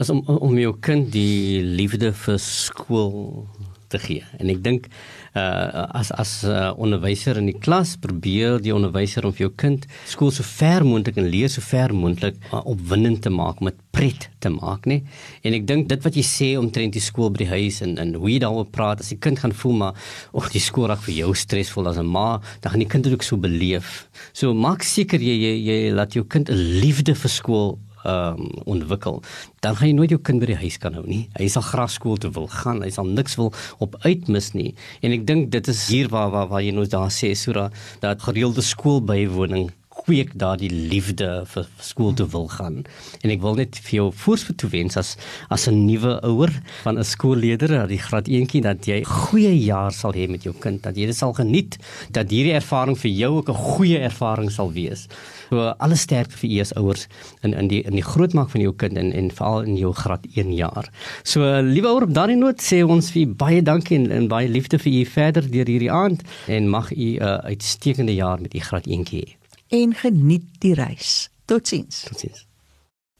As 0.00 0.10
om 0.10 0.22
om 0.26 0.56
jou 0.58 0.72
kind 0.80 1.10
die 1.12 1.60
liefde 1.60 2.12
vir 2.16 2.38
skool 2.40 3.46
te 3.90 3.98
gee. 3.98 4.24
En 4.38 4.48
ek 4.52 4.62
dink 4.64 4.90
uh 5.34 5.86
as 5.94 6.10
as 6.10 6.30
uh, 6.42 6.72
onderwyser 6.74 7.38
in 7.38 7.46
die 7.46 7.58
klas 7.58 7.92
probeer 8.02 8.58
die 8.62 8.72
onderwyser 8.74 9.26
om 9.26 9.34
vir 9.34 9.44
jou 9.44 9.52
kind 9.62 9.84
skool 10.10 10.32
so 10.34 10.42
ver 10.42 10.82
moontlik 10.82 11.20
en 11.22 11.28
leer 11.30 11.50
so 11.52 11.62
ver 11.62 11.94
moontlik 11.94 12.34
uh, 12.50 12.58
opwindend 12.64 13.22
te 13.22 13.30
maak 13.30 13.60
met 13.62 13.78
pret 13.94 14.26
te 14.42 14.50
maak 14.50 14.88
nê 14.90 15.00
en 15.46 15.54
ek 15.54 15.68
dink 15.68 15.86
dit 15.92 16.02
wat 16.02 16.18
jy 16.18 16.24
sê 16.26 16.48
omtrent 16.58 16.96
die 16.98 17.04
skool 17.04 17.30
by 17.30 17.44
die 17.44 17.50
huis 17.52 17.78
en 17.86 17.94
en 18.02 18.16
hoe 18.18 18.32
jy 18.32 18.40
daaroor 18.42 18.66
praat 18.74 19.04
as 19.04 19.12
die 19.14 19.20
kind 19.22 19.38
gaan 19.38 19.54
voel 19.54 19.78
maar 19.84 20.16
of 20.34 20.50
die 20.50 20.62
skool 20.62 20.90
raak 20.90 21.04
vir 21.06 21.20
jou 21.20 21.30
stresvol 21.38 21.86
as 21.90 22.00
'n 22.02 22.10
ma 22.10 22.40
dan 22.62 22.72
gaan 22.72 22.82
die 22.82 22.90
kind 22.90 23.06
dit 23.06 23.14
ook 23.14 23.26
so 23.26 23.36
beleef 23.36 24.08
so 24.32 24.50
maak 24.54 24.82
seker 24.82 25.22
jy 25.22 25.36
jy, 25.46 25.54
jy 25.70 25.78
laat 25.94 26.18
jou 26.18 26.24
kind 26.24 26.50
'n 26.50 26.58
liefde 26.82 27.14
vir 27.14 27.30
skool 27.30 27.78
ehm 28.04 28.40
um, 28.40 28.50
ontwikkel, 28.64 29.22
dan 29.60 29.76
gaan 29.76 29.88
jy 29.88 29.94
nooit 29.94 30.10
jou 30.10 30.20
kind 30.20 30.40
by 30.40 30.46
die 30.52 30.60
huis 30.60 30.78
kan 30.80 30.94
hou 30.96 31.04
nie. 31.06 31.28
Hy 31.38 31.48
sal 31.52 31.62
graag 31.62 31.90
skool 31.90 32.16
toe 32.16 32.30
wil 32.36 32.48
gaan. 32.48 32.82
Hy 32.82 32.90
sal 32.94 33.08
niks 33.08 33.36
wil 33.36 33.52
op 33.78 33.96
uitmis 34.04 34.52
nie. 34.56 34.74
En 35.04 35.12
ek 35.12 35.26
dink 35.28 35.50
dit 35.52 35.68
is 35.68 35.86
hier 35.88 36.08
waar 36.08 36.30
waar 36.30 36.48
waar 36.48 36.64
jy 36.64 36.72
nou 36.76 36.86
daar 36.88 37.12
sê 37.12 37.34
Sura 37.36 37.68
dat 38.00 38.22
gereelde 38.22 38.64
skoolbywoning 38.64 39.70
kweek 40.10 40.32
daardie 40.34 40.70
liefde 40.90 41.26
vir 41.52 41.66
skool 41.78 42.14
toe 42.18 42.26
wil 42.32 42.48
gaan. 42.50 42.80
En 43.22 43.30
ek 43.30 43.42
wil 43.44 43.60
net 43.60 43.76
vir 43.86 43.94
jou 43.94 44.06
voorspoed 44.24 44.56
toewens 44.58 44.98
as 44.98 45.12
as 45.54 45.68
'n 45.68 45.86
nuwe 45.86 46.18
ouer 46.26 46.50
van 46.82 46.98
'n 46.98 47.04
skoolleier 47.04 47.58
dat 47.58 47.88
die 47.88 47.98
graad 47.98 48.26
1 48.26 48.62
dat 48.62 48.86
jy 48.86 49.04
goeie 49.04 49.54
jaar 49.54 49.92
sal 49.92 50.12
hê 50.12 50.26
met 50.28 50.42
jou 50.42 50.54
kind, 50.58 50.82
dat 50.82 50.96
jy 50.96 51.06
dit 51.06 51.16
sal 51.16 51.32
geniet, 51.32 51.78
dat 52.10 52.30
hierdie 52.30 52.54
ervaring 52.54 52.98
vir 52.98 53.10
jou 53.10 53.36
ook 53.36 53.48
'n 53.50 53.54
goeie 53.54 53.98
ervaring 53.98 54.50
sal 54.50 54.72
wees. 54.72 55.06
So 55.50 55.74
alles 55.78 56.00
sterk 56.00 56.32
vir 56.32 56.50
u 56.50 56.60
as 56.60 56.74
ouers 56.74 57.06
in 57.42 57.54
in 57.54 57.68
die 57.68 57.82
in 57.82 57.94
die 57.94 58.02
grootmaak 58.02 58.50
van 58.50 58.60
jou 58.60 58.72
kind 58.72 58.96
en 58.96 59.12
en 59.12 59.30
veral 59.30 59.62
in 59.62 59.76
jou 59.76 59.92
graad 59.92 60.26
1 60.34 60.54
jaar. 60.54 60.90
So 61.22 61.40
liewe 61.62 61.88
ouer 61.88 62.02
op 62.02 62.14
daardie 62.14 62.36
noot 62.36 62.60
sê 62.60 62.82
ons 62.82 63.10
vir 63.10 63.26
baie 63.26 63.62
dankie 63.62 63.96
en, 63.96 64.10
en 64.10 64.28
baie 64.28 64.48
liefde 64.48 64.78
vir 64.78 64.92
u 64.92 65.04
verder 65.04 65.50
deur 65.50 65.66
hierdie 65.66 65.92
aand 65.92 66.22
en 66.48 66.68
mag 66.68 66.90
u 66.90 66.94
'n 66.96 67.22
uh, 67.22 67.38
uitstekende 67.46 68.14
jaar 68.14 68.40
met 68.40 68.54
u 68.54 68.58
graad 68.58 68.86
1 68.86 69.06
hê 69.10 69.39
en 69.70 69.94
geniet 69.94 70.46
die 70.58 70.74
reis. 70.74 71.30
Totsiens. 71.44 72.02
Totsiens. 72.08 72.46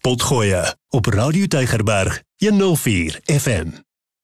Potgoeie 0.00 0.76
op 0.88 1.06
Radio 1.06 1.46
Tygerberg 1.46 2.22
104 2.36 3.20
FM. 3.24 3.89